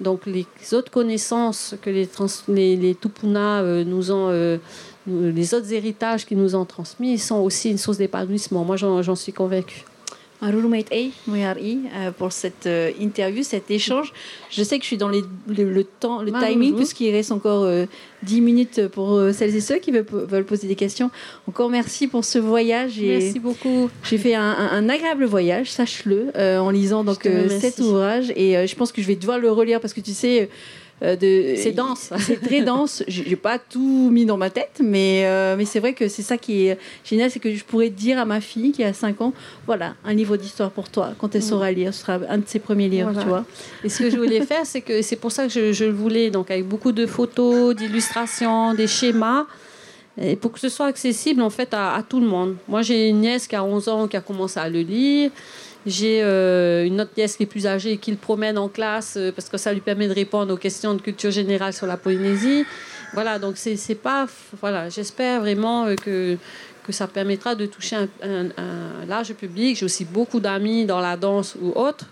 [0.00, 4.58] Donc les autres connaissances que les, Tupuna euh, nous ont,
[5.06, 8.64] les autres héritages qu'ils nous ont transmis, sont aussi une source d'épanouissement.
[8.64, 9.84] Moi, j'en suis convaincue.
[11.26, 11.80] Moyari,
[12.18, 14.12] pour cette euh, interview, cet échange.
[14.50, 17.62] Je sais que je suis dans les, le, le, temps, le timing, puisqu'il reste encore
[17.64, 17.86] euh,
[18.24, 21.10] 10 minutes pour euh, celles et ceux qui veulent, veulent, poser des questions.
[21.48, 22.98] Encore merci pour ce voyage.
[23.00, 23.88] Et merci beaucoup.
[24.04, 27.26] J'ai fait un, un, un, agréable voyage, sache-le, euh, en lisant donc,
[27.58, 28.30] cet ouvrage.
[28.36, 30.50] Et je pense que je vais devoir le relire parce que tu sais
[31.02, 32.10] euh, c'est dense.
[32.18, 33.02] C'est très dense.
[33.06, 36.38] J'ai pas tout mis dans ma tête, mais, euh, mais c'est vrai que c'est ça
[36.38, 39.32] qui est génial, c'est que je pourrais dire à ma fille qui a 5 ans,
[39.66, 41.12] voilà, un livre d'histoire pour toi.
[41.18, 43.22] Quand elle saura lire, ce sera un de ses premiers livres, voilà.
[43.22, 43.44] tu vois.
[43.84, 45.92] Et ce que je voulais faire, c'est que c'est pour ça que je, je, le
[45.92, 49.46] voulais, donc avec beaucoup de photos, d'illustrations, des schémas.
[50.18, 52.56] Et pour que ce soit accessible en fait à, à tout le monde.
[52.68, 55.30] Moi j'ai une nièce qui a 11 ans qui a commencé à le lire.
[55.86, 59.30] J'ai euh, une autre nièce qui est plus âgée qui le promène en classe euh,
[59.30, 62.64] parce que ça lui permet de répondre aux questions de culture générale sur la Polynésie.
[63.14, 64.26] Voilà, donc c'est pas.
[64.60, 66.36] Voilà, j'espère vraiment euh, que,
[66.90, 68.48] ça permettra de toucher un,
[69.06, 69.76] large public.
[69.76, 72.06] J'ai aussi beaucoup d'amis dans la danse ou autres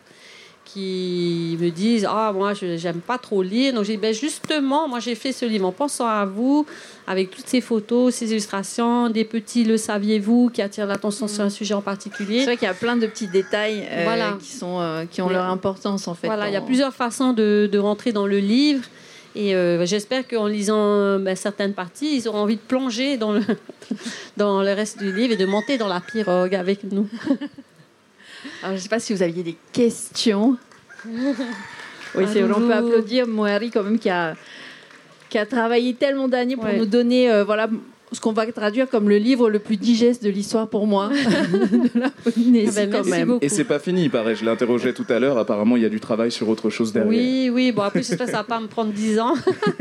[0.65, 4.99] qui me disent ah moi je j'aime pas trop lire donc j'ai ben justement moi
[4.99, 6.67] j'ai fait ce livre en pensant à vous
[7.07, 11.31] avec toutes ces photos ces illustrations des petits le saviez-vous qui attirent l'attention mmh.
[11.31, 14.05] sur un sujet en particulier c'est vrai qu'il y a plein de petits détails euh,
[14.05, 14.39] voilà.
[14.41, 17.33] qui sont euh, qui ont leur importance en fait voilà il y a plusieurs façons
[17.33, 18.85] de, de rentrer dans le livre
[19.37, 23.43] Et euh, j'espère qu'en lisant ben, certaines parties, ils auront envie de plonger dans le,
[24.37, 27.09] dans le reste du livre et de monter dans la pirogue avec nous.
[28.62, 30.57] Alors, je ne sais pas si vous aviez des questions.
[32.16, 34.36] Oui, c'est vrai, on peut applaudir Moari quand même qui a,
[35.28, 37.68] qui a travaillé tellement d'années pour nous donner euh, voilà,
[38.12, 41.09] ce qu'on va traduire comme le livre le plus digeste de l'histoire pour moi
[41.55, 43.38] de la Polynésie ah ben, quand même.
[43.40, 44.36] Et c'est pas fini, il paraît.
[44.36, 45.38] Je l'interrogeais tout à l'heure.
[45.38, 47.09] Apparemment, il y a du travail sur autre chose derrière.
[47.09, 47.72] Oui, oui.
[47.72, 49.34] Bon, après, ça va pas me prendre 10 ans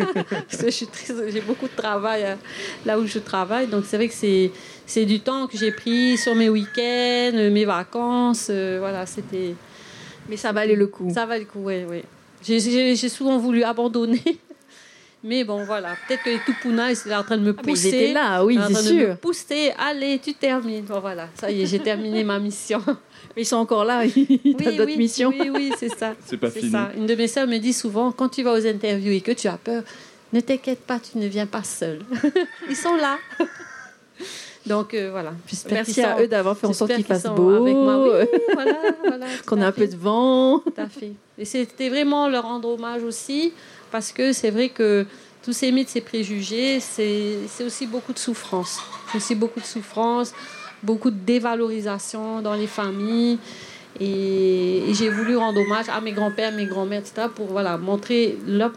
[0.49, 2.35] parce que j'ai beaucoup de travail euh,
[2.85, 3.67] là où je travaille.
[3.67, 4.51] Donc, c'est vrai que c'est
[4.85, 8.47] c'est du temps que j'ai pris sur mes week-ends, mes vacances.
[8.49, 9.55] Euh, voilà, c'était.
[10.29, 11.11] Mais ça valait le coup.
[11.13, 12.03] Ça valait le coup, oui, oui.
[12.41, 14.21] J'ai souvent voulu abandonner.
[15.23, 15.95] Mais bon, voilà.
[16.07, 17.87] Peut-être que les Tupuna, ils étaient en train de me pousser.
[17.87, 18.91] Ah, ils étaient là, oui, c'est sûr.
[18.91, 19.71] De me pousser.
[19.77, 20.83] Allez, tu termines.
[20.83, 21.29] Bon, voilà.
[21.39, 22.81] Ça y est, j'ai terminé ma mission.
[23.35, 24.05] Mais ils sont encore là.
[24.05, 25.29] Ils oui, d'autres oui, missions.
[25.29, 26.13] Oui, oui, c'est ça.
[26.25, 26.71] C'est pas fini.
[26.71, 26.91] Ça.
[26.95, 29.47] Une de mes sœurs me dit souvent, quand tu vas aux interviews et que tu
[29.47, 29.83] as peur,
[30.33, 32.01] ne t'inquiète pas, tu ne viens pas seule.
[32.69, 33.17] ils sont là.
[34.65, 35.33] Donc euh, voilà.
[35.71, 37.49] Merci à eux d'avoir fait en sorte qu'il fasse beau.
[37.49, 37.97] Avec moi.
[37.97, 40.59] Oui, voilà, voilà, Qu'on ait un peu de vent.
[40.59, 41.13] Tout à fait.
[41.37, 43.53] Et c'était vraiment leur rendre hommage aussi,
[43.93, 45.05] parce que c'est vrai que
[45.43, 48.79] tous ces mythes, ces préjugés, c'est aussi beaucoup de souffrance.
[49.11, 50.33] C'est aussi beaucoup de souffrance,
[50.81, 53.37] beaucoup de dévalorisation dans les familles.
[53.99, 58.71] Et, j'ai voulu rendre hommage à mes grands-pères, mes grands-mères, etc., pour voilà, montrer leur,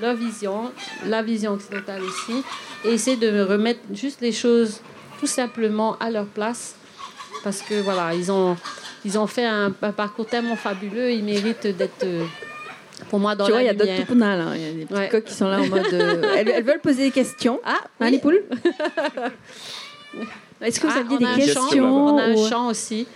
[0.00, 0.72] leur vision,
[1.06, 2.42] la vision occidentale aussi,
[2.84, 4.80] et essayer de remettre juste les choses
[5.20, 6.74] tout simplement à leur place.
[7.44, 8.56] Parce que voilà, ils ont,
[9.04, 12.04] ils ont fait un, parcours tellement fabuleux, ils méritent d'être.
[13.08, 14.52] Euh, pour moi, dans tu vois, il y a d'autres toupounas, là.
[14.54, 15.92] Il y a des petits coqs qui sont là en mode.
[15.92, 17.60] Euh, elles, veulent poser des questions.
[17.64, 18.42] Ah, hein, les poules
[20.60, 23.06] Est-ce que vous ah, aviez des questions On a un chant aussi.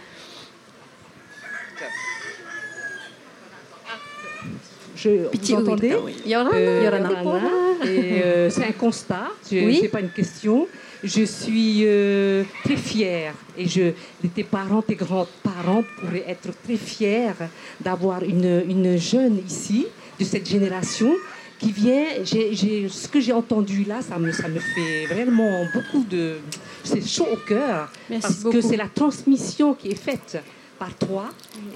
[4.94, 6.16] Je, vous entendez oui.
[6.32, 7.84] Euh.
[7.84, 10.68] Et c'est un constat, ce n'est pas une question
[11.02, 13.92] je suis euh, très fière et je,
[14.34, 17.32] tes parents, tes grands-parents pourraient être très fiers
[17.80, 19.86] d'avoir une, une, jeune ici,
[20.18, 21.12] de cette génération,
[21.58, 22.04] qui vient.
[22.24, 26.38] ce que j'ai entendu là, ça me, ça me fait vraiment beaucoup de.
[26.82, 27.90] C'est chaud au cœur.
[28.20, 30.38] parce que c'est la transmission qui est faite
[30.82, 31.24] par toi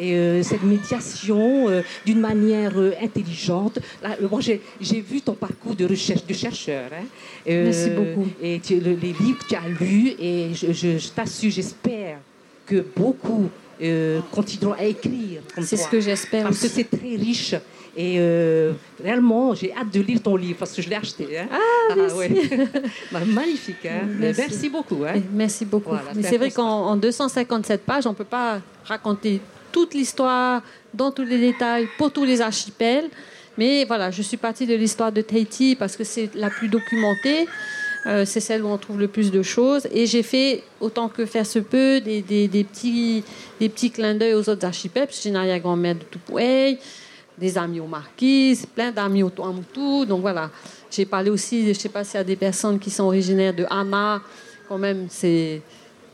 [0.00, 3.78] et euh, cette médiation euh, d'une manière euh, intelligente.
[4.02, 4.60] Là, moi, j'ai,
[5.00, 6.90] vu ton parcours de recherche de chercheur.
[6.92, 7.04] Hein,
[7.46, 8.26] Merci beaucoup.
[8.42, 12.18] Et les livres que tu as lus et je, je t'assure, j'espère
[12.66, 13.48] que beaucoup
[14.32, 15.40] continueront à écrire.
[15.62, 16.44] C'est ce que j'espère.
[16.44, 17.54] Parce que c'est très riche.
[17.96, 18.72] Et euh,
[19.02, 21.38] réellement, j'ai hâte de lire ton livre parce que je l'ai acheté.
[21.38, 21.48] Hein.
[21.50, 21.56] Ah,
[21.90, 22.50] ah merci.
[23.12, 23.86] Bah, magnifique.
[23.86, 24.06] Hein.
[24.18, 24.68] Merci.
[24.68, 25.02] beaucoup.
[25.04, 25.22] Hein.
[25.32, 25.94] Merci beaucoup.
[26.14, 29.40] Mais c'est vrai qu'en 257 pages, on ne peut pas raconter
[29.72, 33.08] toute l'histoire dans tous les détails pour tous les archipels.
[33.56, 37.48] Mais voilà, je suis partie de l'histoire de Tahiti parce que c'est la plus documentée.
[38.06, 39.88] Euh, c'est celle où on trouve le plus de choses.
[39.90, 43.24] Et j'ai fait, autant que faire se peut, des, des, des petits,
[43.58, 46.78] des petits clins d'œil aux autres archipels, parce que j'ai une arrière-grand-mère de Tupoué,
[47.38, 50.06] des amis aux Marquises, plein d'amis au Tuamutu.
[50.06, 50.50] Donc voilà,
[50.90, 53.54] j'ai parlé aussi, je ne sais pas s'il y a des personnes qui sont originaires
[53.54, 54.20] de Hana,
[54.68, 55.62] quand même, c'est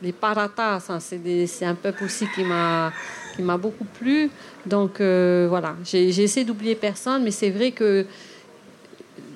[0.01, 2.91] les Paratas, hein, c'est un peuple aussi qui m'a
[3.35, 4.29] qui m'a beaucoup plu.
[4.65, 8.05] Donc euh, voilà, j'ai essayé d'oublier personne, mais c'est vrai que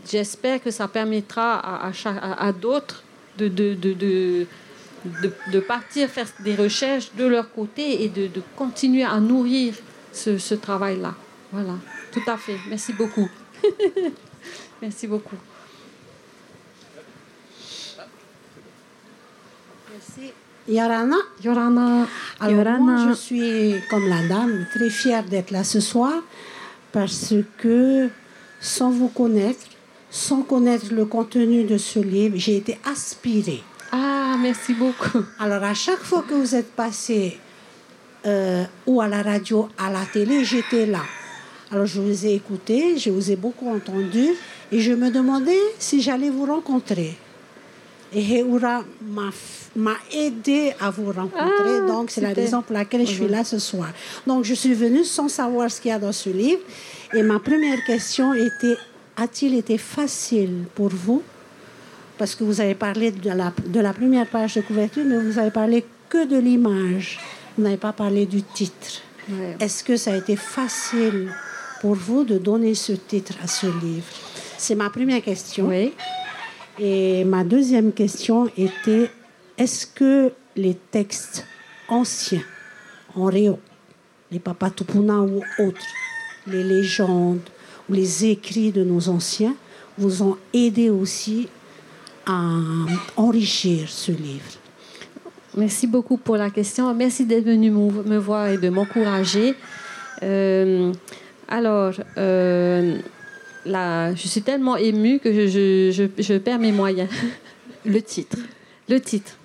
[0.10, 1.62] j'espère que ça permettra
[2.40, 3.04] à, d'autres
[3.38, 4.46] de, de, de,
[5.54, 9.74] de partir faire des recherches de leur côté et de, continuer à nourrir
[10.12, 11.14] ce travail-là.
[11.52, 11.76] Voilà,
[12.12, 12.58] tout à fait.
[12.70, 13.30] Merci beaucoup.
[14.82, 15.38] Merci beaucoup.
[19.92, 20.34] Merci.
[20.68, 21.16] Yorana?
[21.44, 22.08] Yorana.
[22.40, 26.14] Alors Moi, je suis, comme la dame, très fière d'être là ce soir
[26.92, 28.10] parce que
[28.60, 29.66] sans vous connaître,
[30.10, 33.64] sans connaître le contenu de ce livre, j'ai été aspirée.
[33.92, 35.24] Ah, merci beaucoup.
[35.40, 37.38] Alors à chaque fois que vous êtes passé
[38.26, 41.04] euh, ou à la radio, à la télé, j'étais là.
[41.72, 44.30] Alors je vous ai écouté, je vous ai beaucoup entendu
[44.72, 47.18] et je me demandais si j'allais vous rencontrer.
[48.14, 48.86] Et Heura
[49.76, 53.44] m'a aidé à vous rencontrer, ah, donc c'est la raison pour laquelle je suis là
[53.44, 53.90] ce soir.
[54.26, 56.62] Donc je suis venue sans savoir ce qu'il y a dans ce livre
[57.14, 58.78] et ma première question était
[59.18, 61.22] a-t-il été facile pour vous?
[62.18, 65.38] Parce que vous avez parlé de la, de la première page de couverture, mais vous
[65.38, 67.20] avez parlé que de l'image.
[67.58, 69.02] Vous n'avez pas parlé du titre.
[69.60, 71.30] Est-ce que ça a été facile
[71.82, 74.08] pour vous de donner ce titre à ce livre?
[74.58, 75.68] C'est ma première question.
[75.68, 75.94] Oui.
[76.80, 79.10] Et ma deuxième question était
[79.58, 81.46] est-ce que les textes
[81.88, 82.44] anciens,
[83.16, 83.60] en réo,
[84.32, 85.86] les Papatupuna ou autres,
[86.46, 87.42] les légendes
[87.90, 89.56] ou les écrits de nos anciens,
[89.98, 91.48] vous ont aidé aussi
[92.26, 92.42] à
[93.16, 94.52] enrichir ce livre?
[95.56, 96.94] Merci beaucoup pour la question.
[96.94, 99.56] Merci d'être venu me voir et de m'encourager.
[100.22, 100.94] Euh,
[101.48, 102.98] alors, euh,
[103.66, 105.48] là, je suis tellement émue que je,
[105.92, 107.10] je, je, perds mes moyens.
[107.86, 108.38] Le titre.
[108.90, 109.38] Le titre.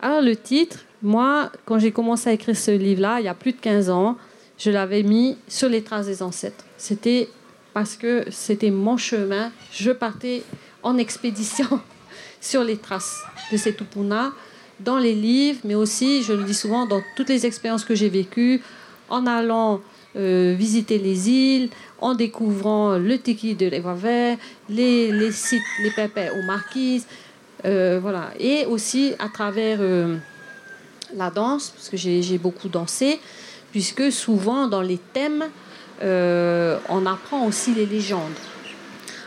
[0.00, 3.52] Alors, le titre, moi, quand j'ai commencé à écrire ce livre-là, il y a plus
[3.52, 4.16] de 15 ans,
[4.58, 6.64] je l'avais mis sur les traces des ancêtres.
[6.76, 7.28] C'était
[7.72, 9.50] parce que c'était mon chemin.
[9.72, 10.42] Je partais
[10.82, 11.80] en expédition
[12.40, 14.32] sur les traces de ces Tupuna,
[14.78, 18.08] dans les livres, mais aussi, je le dis souvent, dans toutes les expériences que j'ai
[18.08, 18.62] vécues,
[19.08, 19.80] en allant
[20.16, 24.36] euh, visiter les îles, en découvrant le tiki de l'Evaver,
[24.68, 27.06] les, les sites, les pépés aux marquises,
[27.64, 28.30] euh, voilà.
[28.38, 30.16] Et aussi à travers euh,
[31.14, 33.20] la danse, parce que j'ai beaucoup dansé,
[33.70, 35.44] puisque souvent dans les thèmes,
[36.02, 38.38] on apprend aussi les légendes.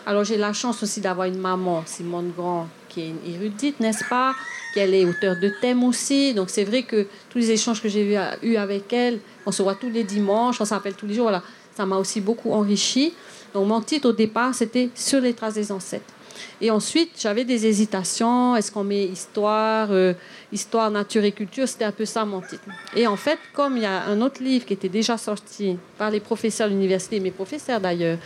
[0.06, 4.04] Alors j'ai la chance aussi d'avoir une maman, Simone Grand, qui est une érudite, n'est-ce
[4.04, 4.34] pas
[4.74, 6.34] Qu'elle est auteure de thèmes aussi.
[6.34, 9.76] Donc c'est vrai que tous les échanges que j'ai eu avec elle, on se voit
[9.76, 11.44] tous les dimanches, on s'appelle tous les jours, voilà,
[11.76, 13.14] ça m'a aussi beaucoup enrichi.
[13.54, 16.14] Donc mon titre au départ, c'était Sur les traces des ancêtres.
[16.62, 18.56] Et ensuite, j'avais des hésitations.
[18.56, 20.14] Est-ce qu'on met histoire, euh,
[20.52, 21.68] histoire, nature et culture?
[21.68, 22.64] C'était un peu ça mon titre.
[22.96, 26.10] Et en fait, comme il y a un autre livre qui était déjà sorti par
[26.10, 28.18] les professeurs de l'université, mes professeurs d'ailleurs,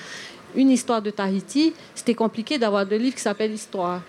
[0.55, 4.01] une histoire de Tahiti, c'était compliqué d'avoir deux livres qui s'appellent Histoire.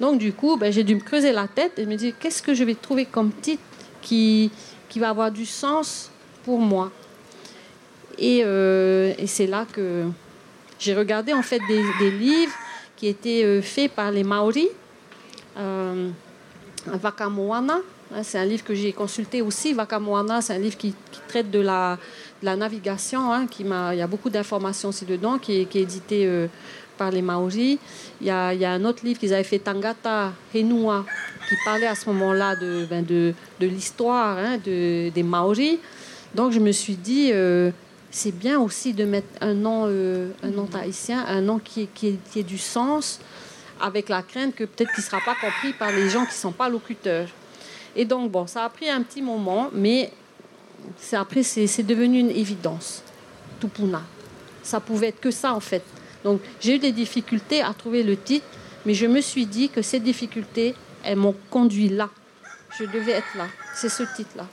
[0.00, 2.54] Donc, du coup, ben, j'ai dû me creuser la tête et me dire qu'est-ce que
[2.54, 3.62] je vais trouver comme titre
[4.00, 4.50] qui,
[4.88, 6.10] qui va avoir du sens
[6.44, 6.90] pour moi.
[8.18, 10.06] Et, euh, et c'est là que
[10.78, 12.52] j'ai regardé en fait des, livres
[12.96, 14.68] qui étaient euh, faits par les Maoris.
[15.58, 16.10] Euh,
[17.02, 17.80] Wakamoana,
[18.14, 19.74] hein, c'est un livre que j'ai consulté aussi.
[19.74, 20.94] Wakamoana, c'est un livre qui,
[21.26, 21.98] traite de la,
[22.42, 23.32] navigation.
[23.32, 26.46] Hein, qui m'a, il y a beaucoup d'informations aussi dedans, qui est, édité euh,
[26.96, 27.78] par les Maoris.
[28.20, 31.04] Il y, a, un autre livre qu'ils avaient fait, Tangata Henua,
[31.48, 33.04] qui parlait à ce moment-là de, ben
[33.60, 35.78] l'histoire hein, de, des Maoris.
[36.34, 37.70] Donc je me suis dit, euh,
[38.10, 42.18] c'est bien aussi de mettre un nom, euh, un nom tahitien, un nom qui, qui,
[42.30, 43.20] qui ait du sens,
[43.80, 46.40] avec la crainte que peut-être qu'il ne sera pas compris par les gens qui ne
[46.40, 47.28] sont pas locuteurs.
[47.96, 50.12] Et donc, bon, ça a pris un petit moment, mais
[50.96, 53.02] c'est après, c'est devenu une évidence.
[53.60, 54.02] Tupuna.
[54.62, 55.82] Ça pouvait être que ça, en fait.
[56.24, 58.46] Donc, j'ai eu des difficultés à trouver le titre,
[58.84, 62.10] mais je me suis dit que ces difficultés, elles m'ont conduit là.
[62.78, 63.46] Je devais être là.
[63.74, 64.46] C'est ce titre-là.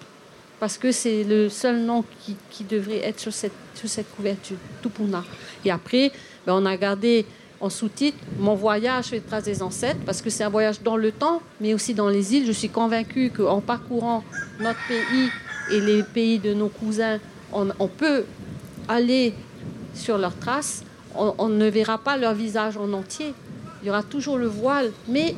[0.59, 2.03] Parce que c'est le seul nom
[2.49, 5.23] qui, devrait être sur cette, sur cette couverture, Tupuna.
[5.63, 6.11] Et après,
[6.45, 7.25] ben, on a gardé
[7.59, 11.11] en sous-titre Mon voyage les traces des ancêtres, parce que c'est un voyage dans le
[11.11, 12.45] temps, mais aussi dans les îles.
[12.45, 14.23] Je suis convaincue qu'en parcourant
[14.59, 15.29] notre pays
[15.71, 17.19] et les pays de nos cousins,
[17.51, 18.23] on, on peut
[18.87, 19.33] aller
[19.93, 20.83] sur leurs traces.
[21.15, 23.33] On, on, ne verra pas leur visage en entier.
[23.81, 25.35] Il y aura toujours le voile, mais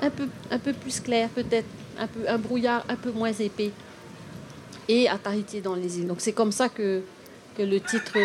[0.00, 3.70] un peu, un peu plus clair, peut-être, un, peu, un brouillard un peu moins épais.
[4.88, 6.06] Et à Tahiti dans les îles.
[6.06, 7.02] Donc c'est comme ça que,
[7.56, 8.16] que le titre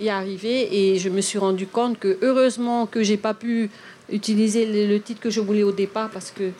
[0.00, 3.70] est arrivé et je me suis rendu compte que heureusement que j'ai pas pu
[4.10, 6.50] utiliser le, le, titre que je voulais au départ parce que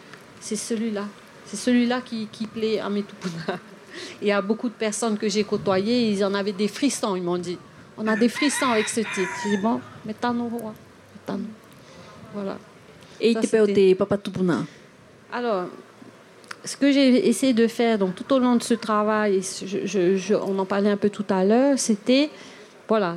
[0.41, 1.07] c'est celui-là.
[1.47, 3.59] C'est celui-là qui, qui, plaît à mes Tupuna.
[4.23, 7.39] Et à beaucoup de personnes que j'ai côtoyées, ils en avaient des frissons, ils m'ont
[7.39, 7.59] dit.
[7.99, 9.31] On a des frissons avec ce titre.
[9.43, 10.51] J'ai dit, bon, mettons
[12.33, 12.57] Voilà.
[13.21, 14.65] Et il te Papa Tupuna
[15.33, 15.67] Alors,
[16.65, 19.41] ce que j'ai essayé de faire donc, tout au long de ce travail,
[20.43, 22.31] on en parlait un peu tout à l'heure, c'était
[22.91, 23.17] voilà,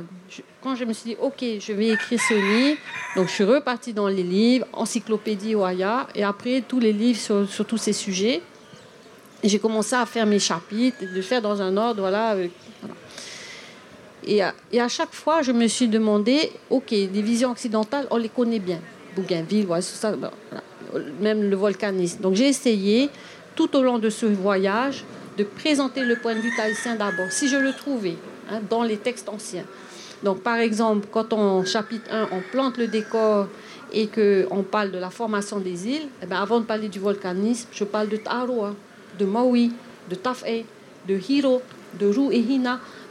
[0.62, 2.78] quand je me suis dit, OK, je vais écrire ce livre,
[3.16, 7.66] donc je suis repartie dans les livres, encyclopédie Oya, et après tous les livres sur,
[7.66, 8.40] tous ces sujets.
[9.42, 12.36] Et j'ai commencé à faire mes chapitres, de faire dans un ordre, voilà.
[12.80, 12.94] Voilà.
[14.72, 18.60] Et, à, chaque fois, je me suis demandé, OK, les visions occidentales, on les connaît
[18.60, 18.78] bien.
[19.16, 20.32] Bougainville, ça, voilà.
[21.20, 22.20] même le volcanisme.
[22.20, 23.10] Donc j'ai essayé,
[23.54, 25.04] tout au long de ce voyage,
[25.38, 28.16] de présenter le point de vue tahitien d'abord, si je le trouvais
[28.50, 29.64] hein, dans les textes anciens.
[30.22, 33.48] Donc, par exemple, quand on chapitre 1, on plante le décor
[33.92, 37.68] et qu'on parle de la formation des îles, eh bien, avant de parler du volcanisme,
[37.72, 38.74] je parle de Taroa,
[39.18, 39.72] de Maui,
[40.08, 40.64] de Taf'e,
[41.06, 41.62] de Hiro,
[41.98, 42.32] de Ru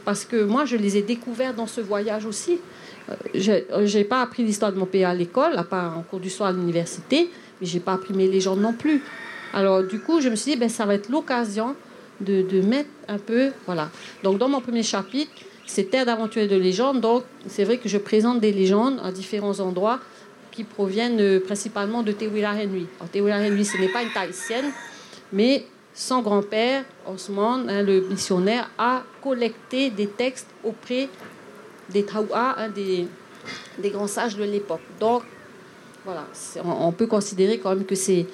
[0.04, 2.58] parce que moi, je les ai découverts dans ce voyage aussi.
[3.34, 6.30] Je n'ai pas appris l'histoire de mon pays à l'école, à part en cours du
[6.30, 7.30] soir à l'université,
[7.60, 9.02] mais je n'ai pas appris mes légendes non plus.
[9.54, 11.76] Alors, du coup, je me suis dit, ben, ça va être l'occasion
[12.20, 13.52] de, mettre un peu.
[13.66, 13.88] Voilà.
[14.24, 15.30] Donc, dans mon premier chapitre,
[15.64, 17.00] c'est Terre et de légendes.
[17.00, 20.00] Donc, c'est vrai que je présente des légendes à différents endroits
[20.50, 22.86] qui proviennent euh, principalement de Tewira Henry.
[23.00, 24.66] Alors, Henry, ce n'est pas une tahitienne,
[25.32, 31.08] mais son grand-père, Osman, hein, le missionnaire, a collecté des textes auprès
[31.90, 33.06] des Taoua, hein, des,
[33.78, 34.80] des grands sages de l'époque.
[34.98, 35.22] Donc,
[36.04, 36.26] voilà,
[36.64, 38.26] on, peut considérer quand même que c'est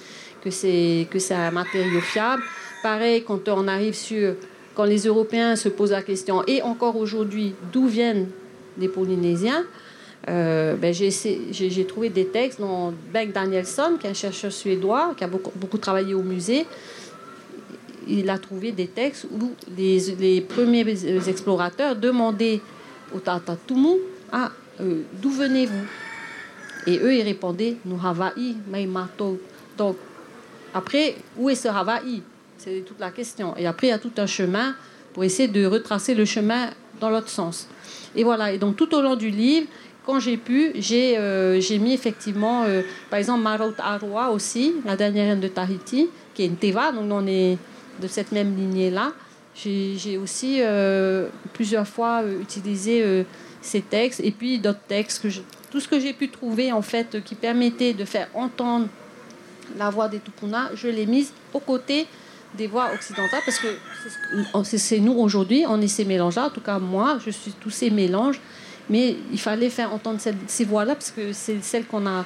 [0.43, 2.43] que c'est que c'est un matériau fiable.
[2.83, 4.35] Pareil, quand on arrive sur
[4.75, 8.29] quand les Européens se posent la question, et encore aujourd'hui, d'où viennent
[8.79, 9.65] les Polynésiens
[10.29, 15.25] euh, ben j'ai trouvé des textes dont Bengt Danielsson, qui est un chercheur suédois, qui
[15.25, 16.67] a beaucoup, beaucoup travaillé au musée,
[18.07, 20.85] il a trouvé des textes où les, les premiers
[21.27, 22.61] explorateurs demandaient
[23.15, 23.97] au Tatatumu
[24.33, 25.87] ah, euh, d'où venez-vous?
[26.87, 29.39] Et eux, ils répondaient Nous Hawaii, Maimato.
[29.77, 29.97] Donc,
[30.75, 32.23] après, où est ce Hawaii
[32.59, 33.57] C'est toute la question.
[33.57, 34.75] Et après, il y a tout un chemin
[35.13, 37.69] pour essayer de retracer le chemin dans l'autre sens.
[38.15, 38.53] Et voilà.
[38.53, 39.67] Et donc, tout au long du livre,
[40.07, 45.29] quand j'ai pu, j'ai euh, mis effectivement, euh, par exemple, Marot Arua aussi, la dernière
[45.29, 47.59] reine de Tahiti, qui est une Teva, donc on est
[48.01, 49.13] de cette même lignée-là.
[49.55, 53.25] J'ai aussi euh, plusieurs fois utilisé
[53.61, 55.27] ces textes et puis d'autres textes,
[55.71, 58.89] tout ce que j'ai pu trouver en fait qui permettait de faire entendre
[59.79, 62.07] la voix des Tupuna, je l'ai mise aux côtés
[62.57, 63.69] des voix occidentales parce que
[64.65, 66.47] c'est nous aujourd'hui, on est ces mélanges-là.
[66.47, 68.41] En tout cas, moi, je suis tous ces mélanges.
[68.89, 70.19] Mais il fallait faire entendre
[70.49, 72.25] ces voix-là parce que c'est celles qu'on a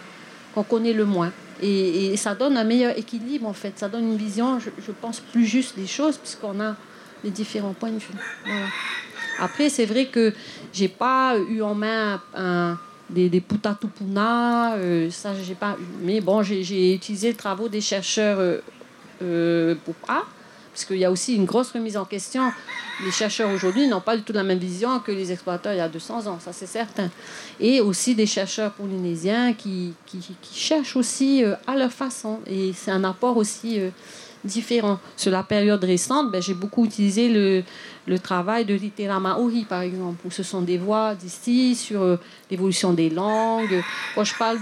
[0.55, 1.33] qu'on connaît le moins.
[1.61, 3.79] Et, ça donne un meilleur équilibre, en fait.
[3.79, 6.77] Ça donne une vision, je, pense, plus juste des choses, puisqu'on a
[7.23, 8.15] les différents points de vue.
[9.39, 10.33] Après, c'est vrai que
[10.73, 12.79] j'ai pas eu en main un,
[13.15, 15.77] des, putatupuna, euh, ça, j'ai pas.
[16.03, 18.59] Mais bon, j'ai utilisé les travaux des chercheurs euh,
[19.23, 19.75] euh,
[20.75, 22.53] parce qu'il y a aussi une grosse remise en question.
[23.05, 25.81] Les chercheurs aujourd'hui n'ont pas du tout la même vision que les exploiteurs il y
[25.81, 27.11] a 200 ans, ça c'est certain.
[27.61, 30.21] Et aussi des chercheurs polynésiens qui, qui,
[30.53, 32.41] cherchent aussi euh, à leur façon.
[32.49, 33.81] Et c'est un apport aussi
[34.45, 34.99] euh, différent.
[35.17, 40.19] Sur la période récente, ben, j'ai beaucoup utilisé le, travail de Litera Maori, par exemple,
[40.25, 42.17] où ce sont des voix d'ici sur euh,
[42.51, 43.83] l'évolution des langues.
[44.15, 44.59] Quand je parle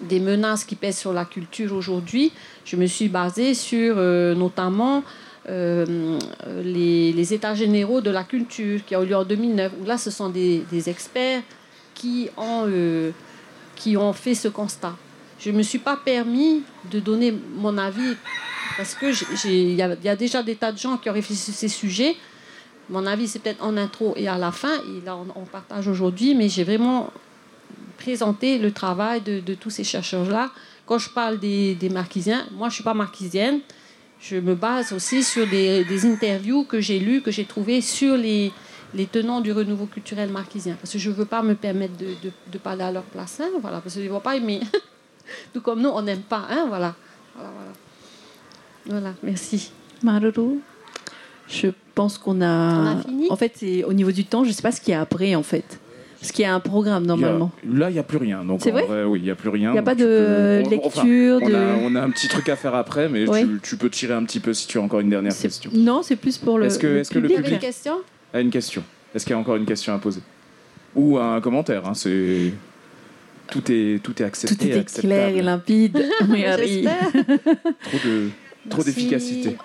[0.00, 2.32] des menaces qui pèsent sur la culture aujourd'hui,
[2.64, 5.02] je me suis basée sur euh, notamment
[5.48, 6.18] euh,
[6.62, 10.10] les, états généraux de la culture qui ont eu lieu en 2009, où là, ce
[10.10, 11.42] sont des, experts
[11.94, 12.66] qui ont,
[13.74, 14.94] qui ont fait ce constat.
[15.38, 18.16] Je ne me suis pas permis de donner mon avis
[18.76, 22.16] parce qu'il y, a déjà des tas de gens qui ont réfléchi sur ces sujets.
[22.90, 24.74] Mon avis, c'est peut-être en intro et à la fin.
[24.74, 27.12] Et là, on, partage aujourd'hui, mais j'ai vraiment
[27.98, 30.50] présenté le travail de, tous ces chercheurs-là
[30.86, 33.60] quand je parle des, marquisiens, moi je ne suis pas marquisienne.
[34.20, 38.52] Je me base aussi sur des, interviews que j'ai lues, que j'ai trouvées sur les,
[38.94, 40.76] les tenants du renouveau culturel marquisien.
[40.80, 43.80] Parce que je ne veux pas me permettre de, parler à leur place, hein, voilà,
[43.80, 44.60] parce qu'ils ne vont pas aimer.
[45.52, 46.46] Tout comme nous, on n'aime pas.
[46.50, 46.94] Hein, voilà.
[47.34, 47.50] Voilà,
[48.86, 49.14] voilà.
[49.22, 49.70] merci.
[50.02, 50.60] Maruru,
[51.48, 52.46] je pense qu'on a...
[52.46, 54.92] On a fini en fait, au niveau du temps, je ne sais pas ce qu'il
[54.92, 55.80] y a après, en fait.
[56.20, 57.52] Parce qu'il y a un programme normalement.
[57.64, 58.44] là, il n'y a plus rien.
[58.58, 59.70] C'est vrai, Oui, il n'y a plus rien.
[59.70, 61.38] Il n'y a pas de lecture.
[61.42, 63.24] on, A, on, a, un petit truc à faire après, mais
[63.62, 65.70] tu, peux tirer un petit peu si tu as encore une dernière question.
[65.72, 66.66] Non, c'est plus pour le.
[66.66, 67.94] Est-ce que, est que le public a une question?
[68.34, 68.82] a une question?
[69.14, 70.20] Est-ce qu'il y a encore une question à poser?
[70.96, 72.52] Ou un commentaire hein, C'est
[73.50, 74.56] tout est tout est accepté.
[74.56, 76.04] Tout est clair et limpide.
[76.20, 78.30] trop de
[78.68, 79.56] trop d'efficacité.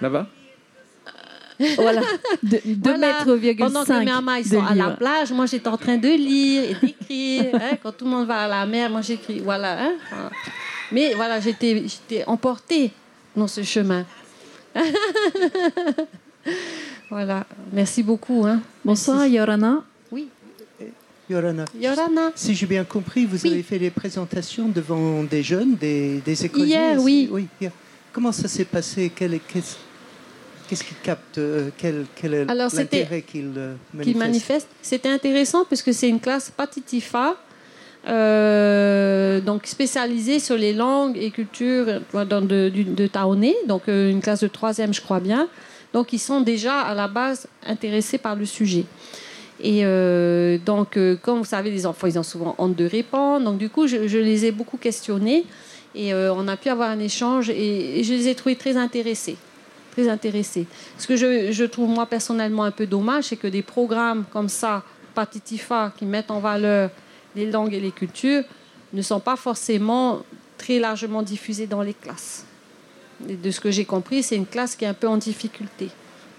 [0.00, 0.28] Là-bas
[1.76, 2.00] voilà,
[2.42, 3.24] 2 mètres,
[3.58, 6.64] Pendant que mes mamans ils sont à la plage, moi j'étais en train de lire
[6.70, 7.54] et d'écrire.
[7.54, 7.76] Hein.
[7.82, 9.40] Quand tout le monde va à la mer, moi j'écris.
[9.40, 9.92] Voilà, hein.
[10.90, 12.90] Mais voilà, j'étais, j'étais emportée
[13.36, 14.04] dans ce chemin.
[17.10, 18.44] voilà, merci beaucoup.
[18.46, 18.60] Hein.
[18.84, 19.84] Bonsoir, Yorana.
[21.30, 21.64] Yorana.
[21.78, 22.32] Yorana.
[22.34, 26.66] Si j'ai bien compris, vous avez fait les présentations devant des jeunes, des, des écoliers.
[26.66, 27.28] Hier, oui.
[27.30, 27.46] oui.
[28.12, 29.10] Comment ça s'est passé?
[29.14, 29.62] Quel, quel,
[30.72, 34.68] Qu'est-ce qu'il capte euh, Quel, quel est l'intérêt qu'il euh, manifeste, manifeste?
[34.80, 37.36] C'était intéressant puisque c'est une classe patitifa,
[38.08, 44.48] euh, donc spécialisée sur les langues et cultures de, de, Taoné, donc une classe de
[44.48, 45.46] troisième, je crois bien.
[45.92, 48.86] Donc ils sont déjà à la base intéressés par le sujet.
[49.62, 49.84] Et
[50.66, 53.44] donc, comme vous savez, les enfants, ils ont souvent honte de répondre.
[53.44, 55.44] Donc, du coup, je, les ai beaucoup questionnés
[55.94, 59.36] et on a pu avoir un échange et je les ai trouvés très intéressés
[59.92, 60.66] très intéressés.
[60.98, 64.82] Ce que je, trouve moi personnellement un peu dommage, c'est que des programmes comme ça,
[65.14, 66.90] Patitifa, qui mettent en valeur
[67.36, 68.42] les langues et les cultures,
[68.92, 70.22] ne sont pas forcément
[70.58, 72.44] très largement diffusés dans les classes.
[73.20, 75.90] de ce que j'ai compris, c'est une classe qui est un peu en difficulté.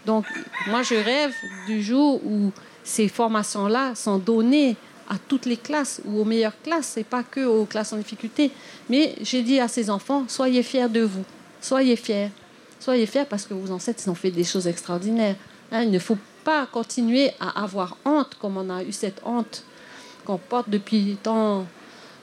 [0.05, 0.25] Donc,
[0.67, 1.33] moi, je rêve
[1.67, 2.51] du jour où
[2.83, 4.75] ces formations-là sont données
[5.09, 8.51] à toutes les classes ou aux meilleures classes, et pas que aux classes en difficulté.
[8.89, 11.25] Mais j'ai dit à ces enfants, soyez fiers de vous,
[11.61, 12.29] soyez fiers.
[12.79, 15.37] Soyez fiers parce que vos ancêtres ont fait des choses extraordinaires.
[15.71, 15.83] Hein.
[15.83, 19.63] il ne faut pas continuer à avoir honte comme on a eu cette honte
[20.25, 21.65] qu'on porte depuis tant,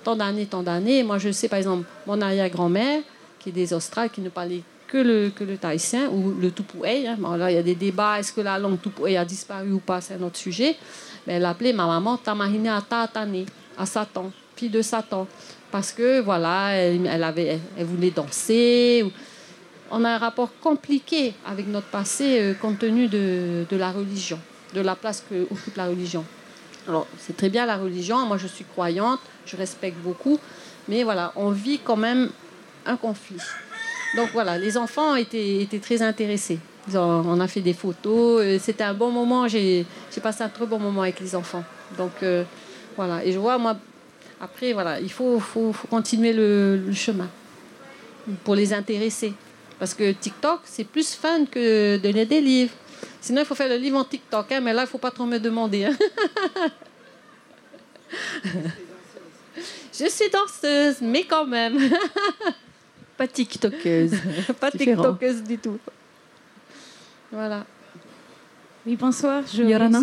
[0.04, 1.02] d'années, tant d'années.
[1.02, 3.02] Moi, je sais, par exemple, mon arrière-grand-mère,
[3.38, 5.44] qui est des Australes, qui ne parlait que le, que
[6.08, 7.06] ou le tupoué.
[7.06, 7.16] Hein.
[7.36, 8.18] là, il y a des débats.
[8.18, 10.76] Est-ce que la langue tupoué a disparu ou pas C'est un autre sujet.
[11.26, 12.82] Mais elle appelait ma maman Tamahine à
[13.78, 15.26] à Satan, fille de Satan.
[15.70, 17.00] Parce que, voilà, elle,
[17.84, 19.04] voulait danser.
[19.92, 24.38] On a un rapport compliqué avec notre passé euh, compte tenu de, de la religion,
[24.74, 26.24] de la place que occupe la religion.
[26.86, 28.18] Alors, c'est très bien la religion.
[28.26, 30.38] Moi, je suis croyante, je respecte beaucoup.
[30.88, 32.30] Mais voilà, on vit quand même
[32.86, 33.40] un conflit.
[34.16, 36.58] Donc voilà, les enfants étaient, très intéressés.
[36.94, 38.42] on a fait des photos.
[38.42, 39.46] Euh, c'était un bon moment.
[39.48, 39.86] J'ai
[40.22, 41.64] passé un très bon moment avec les enfants.
[41.96, 42.44] Donc euh,
[42.96, 43.24] voilà.
[43.24, 43.76] Et je vois, moi,
[44.40, 47.28] après, voilà, il faut, faut, continuer le, chemin
[48.44, 49.32] pour les intéresser.
[49.78, 52.72] Parce que TikTok, c'est plus fun que de lire des livres.
[53.20, 54.50] Sinon, il faut faire le livre en TikTok.
[54.52, 55.84] Hein, mais là, il ne faut pas trop me demander.
[55.84, 55.96] Hein.
[59.92, 61.78] je suis danseuse, mais quand même.
[63.20, 64.12] Pas TikTokeuse.
[64.60, 65.78] pas TikTokeuse du tout.
[67.30, 67.66] Voilà.
[68.86, 69.42] Oui, bonsoir.
[69.52, 70.00] Yorana.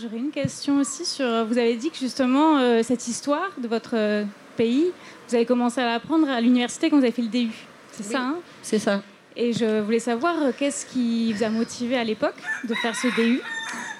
[0.00, 1.26] J'aurais une question aussi sur.
[1.46, 4.24] Vous avez dit que justement, euh, cette histoire de votre euh,
[4.56, 4.92] pays,
[5.28, 7.50] vous avez commencé à l'apprendre à l'université quand vous avez fait le DU.
[7.90, 8.36] C'est ça, hein?
[8.62, 9.02] C'est ça.
[9.34, 13.08] Et je voulais savoir euh, qu'est-ce qui vous a motivé à l'époque de faire ce
[13.08, 13.40] DU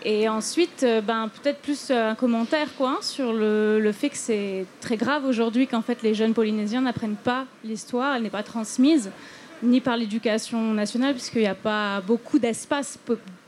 [0.03, 4.17] et ensuite, euh, ben, peut-être plus euh, un commentaire quoi, sur le, le fait que
[4.17, 8.43] c'est très grave aujourd'hui qu'en fait les jeunes Polynésiens n'apprennent pas l'histoire, elle n'est pas
[8.43, 9.11] transmise,
[9.63, 12.99] ni par l'éducation nationale, puisqu'il n'y a pas beaucoup d'espace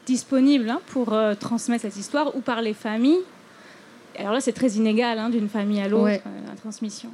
[0.05, 3.21] disponible hein, pour euh, transmettre cette histoire, ou par les familles.
[4.19, 7.09] Alors là, c'est très inégal hein, d'une famille à l'autre, la transmission.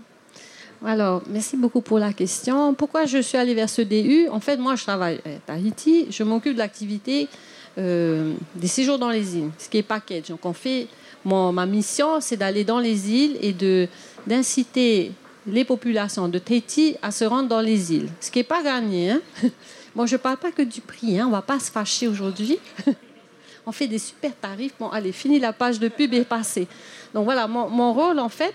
[0.84, 2.74] Alors, merci beaucoup pour la question.
[2.74, 6.07] Pourquoi je suis allée vers ce DU En fait, moi, je travaille à Tahiti.
[6.11, 7.28] Je m'occupe de l'activité
[7.79, 10.29] euh, des séjours dans les îles, ce qui est package.
[10.29, 10.89] Donc on fait,
[11.24, 13.55] ma mission, c'est d'aller dans les îles et
[14.26, 15.12] d'inciter
[15.47, 19.12] les populations de Tahiti à se rendre dans les îles, ce qui n'est pas gagné.
[19.12, 19.20] Hein.
[19.95, 21.24] Moi, je ne parle pas que du prix, hein.
[21.26, 22.59] on ne va pas se fâcher aujourd'hui.
[23.66, 24.74] on fait des super tarifs.
[24.79, 26.66] Bon, allez, fini la page de pub et passé.
[27.14, 28.55] Donc voilà, mon, mon rôle, en fait,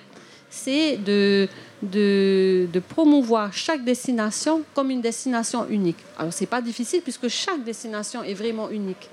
[0.54, 1.50] c'est de,
[2.90, 5.98] promouvoir chaque destination comme une destination unique.
[6.18, 9.10] Alors, ce n'est pas difficile puisque chaque destination est vraiment unique.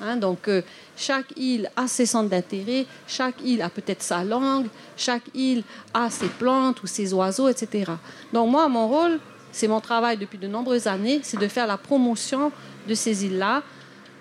[0.00, 0.62] Hein, donc, euh,
[0.96, 4.66] chaque île a ses centres d'intérêt, chaque île a peut-être sa langue,
[4.96, 7.92] chaque île a ses plantes ou ses oiseaux, etc.
[8.32, 9.18] Donc, moi, mon rôle,
[9.52, 12.52] c'est mon travail depuis de nombreuses années, c'est de faire la promotion
[12.86, 13.62] de ces îles-là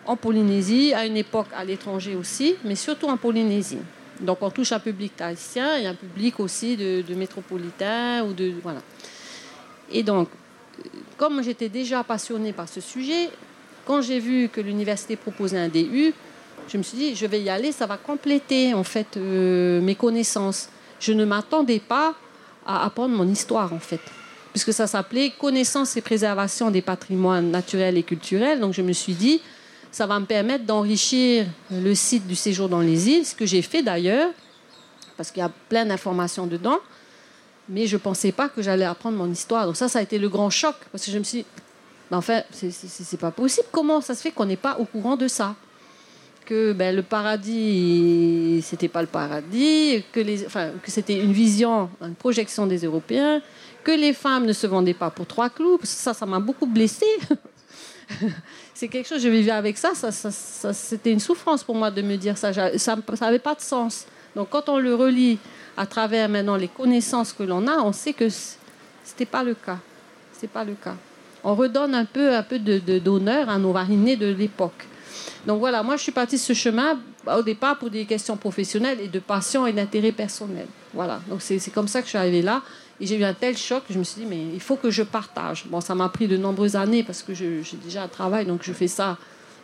[0.06, 3.80] en Polynésie, à une époque à l'étranger aussi, mais surtout en Polynésie.
[4.22, 8.54] Donc, on touche un public haïtien et un public aussi de, de métropolitains ou de
[8.62, 8.82] voilà.
[9.92, 10.30] Et donc,
[11.18, 13.30] comme j'étais déjà passionnée par ce sujet,
[13.86, 16.14] quand j'ai vu que l'université proposait un DU,
[16.68, 19.96] je me suis dit, je vais y aller, ça va compléter en fait euh, mes
[19.96, 20.70] connaissances.
[21.00, 22.16] Je ne m'attendais pas
[22.66, 24.00] à apprendre mon histoire en fait,
[24.52, 28.60] puisque ça s'appelait connaissance et préservation des patrimoines naturels et culturels.
[28.60, 29.42] Donc je me suis dit,
[29.96, 33.62] ça va me permettre d'enrichir le site du séjour dans les îles, ce que j'ai
[33.62, 34.30] fait d'ailleurs,
[35.16, 36.80] parce qu'il y a plein d'informations dedans.
[37.70, 39.66] Mais je ne pensais pas que j'allais apprendre mon histoire.
[39.66, 41.46] Donc ça, ça a été le grand choc, parce que je me suis dit,
[42.12, 43.68] mais enfin, c'est pas possible.
[43.72, 45.56] Comment ça se fait qu'on n'est pas au courant de ça?
[46.46, 52.68] Que ben, le paradis, c'était pas le paradis, que, que c'était une vision, une projection
[52.68, 53.42] des Européens,
[53.86, 55.80] que les femmes ne se vendaient pas pour trois clous.
[55.84, 57.06] Ça, ça m'a beaucoup blessée.
[58.74, 59.92] c'est quelque chose, je vivais avec ça,
[60.74, 62.52] c'était une souffrance pour moi de me dire ça.
[62.78, 64.06] Ça n'avait pas de sens.
[64.36, 65.40] Donc quand on le relit
[65.78, 68.28] à travers maintenant les connaissances que l'on a, on sait que
[69.04, 69.80] c'était pas le cas.
[70.34, 70.96] C'est pas le cas
[71.46, 74.88] on redonne un peu, un peu d'honneur à nos marinés de l'époque.
[75.46, 79.00] Donc voilà, moi je suis partie de ce chemin au départ pour des questions professionnelles
[79.00, 80.66] et de passion et d'intérêt personnel.
[80.92, 82.64] Voilà, donc c'est comme ça que je suis arrivée là.
[83.00, 85.04] Et j'ai eu un tel choc je me suis dit, mais il faut que je
[85.04, 85.66] partage.
[85.68, 88.74] Bon, ça m'a pris de nombreuses années parce que j'ai déjà un travail, donc je
[88.74, 89.18] fais ça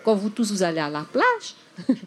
[0.04, 1.56] quand vous tous vous allez à la plage.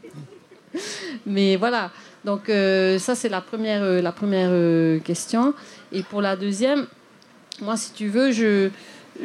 [1.26, 1.90] mais voilà,
[2.24, 5.54] donc euh, ça c'est la première, euh, la première euh, question.
[5.92, 6.86] Et pour la deuxième,
[7.62, 8.70] moi si tu veux, je,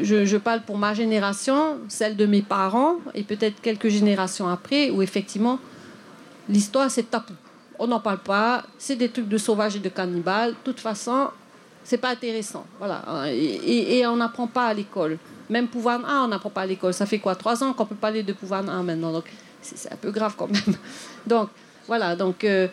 [0.01, 5.01] je, parle pour ma génération, celle de mes parents, et peut-être quelques générations après, où
[5.01, 5.59] effectivement,
[6.47, 7.33] l'histoire, c'est tabou.
[7.79, 10.51] On n'en parle pas, c'est des trucs de sauvages et de cannibales.
[10.51, 11.29] De toute façon,
[11.83, 12.65] c'est pas intéressant.
[12.77, 13.03] Voilà.
[13.31, 15.17] Et, on n'apprend pas à l'école.
[15.49, 16.93] Même pouvoir A, on n'apprend pas à l'école.
[16.93, 19.11] Ça fait quoi Trois ans qu'on peut parler de pouvoir A maintenant?
[19.11, 19.25] Donc,
[19.61, 20.75] c'est un peu grave quand même.
[21.27, 21.49] Donc,
[21.87, 22.15] voilà.
[22.15, 22.67] Donc, euh,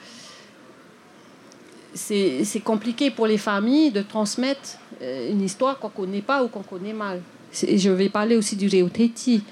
[1.95, 6.62] c'est compliqué pour les familles de transmettre euh, une histoire qu'on connaît pas ou qu'on
[6.62, 7.23] connaît mal.
[7.53, 9.43] Je vais parler aussi du Réoteti.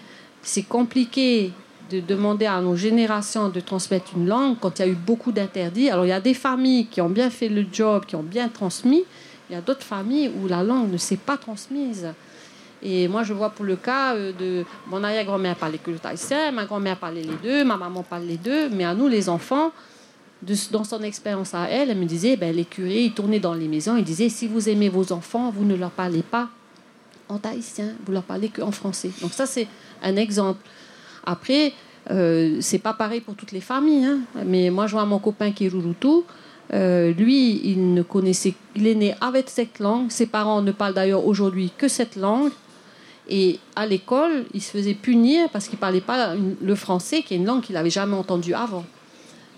[0.43, 1.53] C'est compliqué
[1.91, 5.33] de demander à nos générations de transmettre une langue quand il y a eu beaucoup
[5.33, 5.91] d'interdits.
[5.91, 8.49] Alors il y a des familles qui ont bien fait le job, qui ont bien
[8.49, 9.05] transmis.
[9.49, 12.09] Il y a d'autres familles où la langue ne s'est pas transmise.
[12.83, 16.51] Et moi, je vois pour le cas euh, de mon arrière-grand-mère parlait que le thaïsien,
[16.51, 19.73] ma grand-mère parlait les deux, ma maman parlait les deux, mais à nous, les enfants,
[20.71, 23.69] dans son expérience à elle, elle me disait, ben, les curés, ils tournaient dans les
[23.69, 26.49] maisons, ils disaient, si vous aimez vos enfants, vous ne leur parlez pas
[27.31, 29.11] en thaïsien, vous leur parlez qu'en français.
[29.23, 29.67] Donc ça, c'est
[30.03, 30.61] un exemple.
[31.25, 31.73] Après,
[32.11, 34.19] euh, c'est pas pareil pour toutes les familles, hein.
[34.45, 36.25] mais moi, je vois mon copain qui est Rurutu,
[36.73, 40.11] euh, lui, il ne connaissait, il est né avec cette langue.
[40.11, 42.51] Ses parents ne parlent d'ailleurs aujourd'hui que cette langue.
[43.29, 47.35] Et à l'école, il se faisait punir parce qu'il ne parlait pas le français, qui
[47.35, 48.85] est une langue qu'il n'avait jamais entendue avant.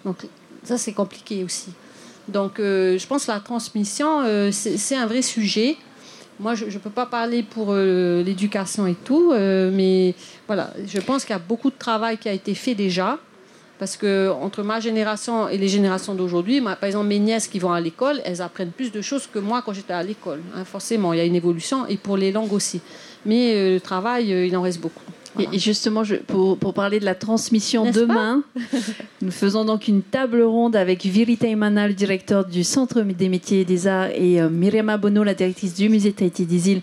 [0.04, 0.18] Donc
[0.62, 1.70] ça, c'est compliqué aussi.
[2.28, 5.76] Donc euh, je pense que la transmission, euh, c'est un vrai sujet.
[6.38, 10.14] Moi, je ne peux pas parler pour l'éducation et tout, mais
[10.46, 13.18] voilà, je pense qu'il y a beaucoup de travail qui a été fait déjà.
[13.78, 17.72] Parce que entre ma génération et les générations d'aujourd'hui, par exemple mes nièces qui vont
[17.72, 20.40] à l'école, elles apprennent plus de choses que moi quand j'étais à l'école.
[20.54, 22.80] Hein, forcément, il y a une évolution et pour les langues aussi.
[23.26, 25.02] Mais euh, le travail, euh, il en reste beaucoup.
[25.52, 28.42] Et justement, pour, parler de la transmission demain,
[29.22, 33.60] nous faisons donc une table ronde avec Virita Imana, le directeur du Centre des métiers
[33.60, 36.82] et des arts, et euh, Myriam Bono, la directrice du musée Tahiti des îles,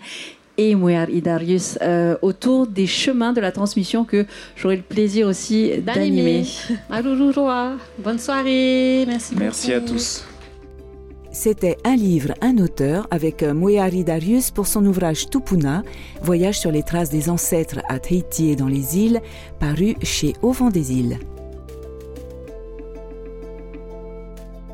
[0.58, 1.78] et Mouer Idarius
[2.22, 4.26] autour des chemins de la transmission que
[4.56, 6.44] j'aurai le plaisir aussi d'animer.
[7.98, 9.04] Bonne soirée.
[9.06, 10.24] Merci Merci à tous.
[11.34, 15.82] C'était un livre, un auteur avec Moeari Darius pour son ouvrage Tupuna,
[16.22, 19.20] Voyage sur les traces des ancêtres à Tahiti et dans les îles,
[19.58, 21.18] paru chez Au vent des îles.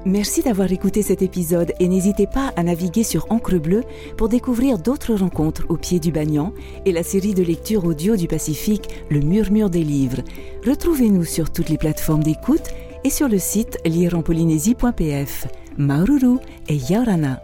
[0.07, 3.85] Merci d'avoir écouté cet épisode et n'hésitez pas à naviguer sur Encre Bleue
[4.17, 6.55] pour découvrir d'autres rencontres au pied du Bagnan
[6.87, 10.23] et la série de lectures audio du Pacifique Le Murmure des livres.
[10.67, 12.71] Retrouvez-nous sur toutes les plateformes d'écoute
[13.05, 15.47] et sur le site lireenpolynésie.pf.
[15.77, 17.43] Maururu et Yaurana.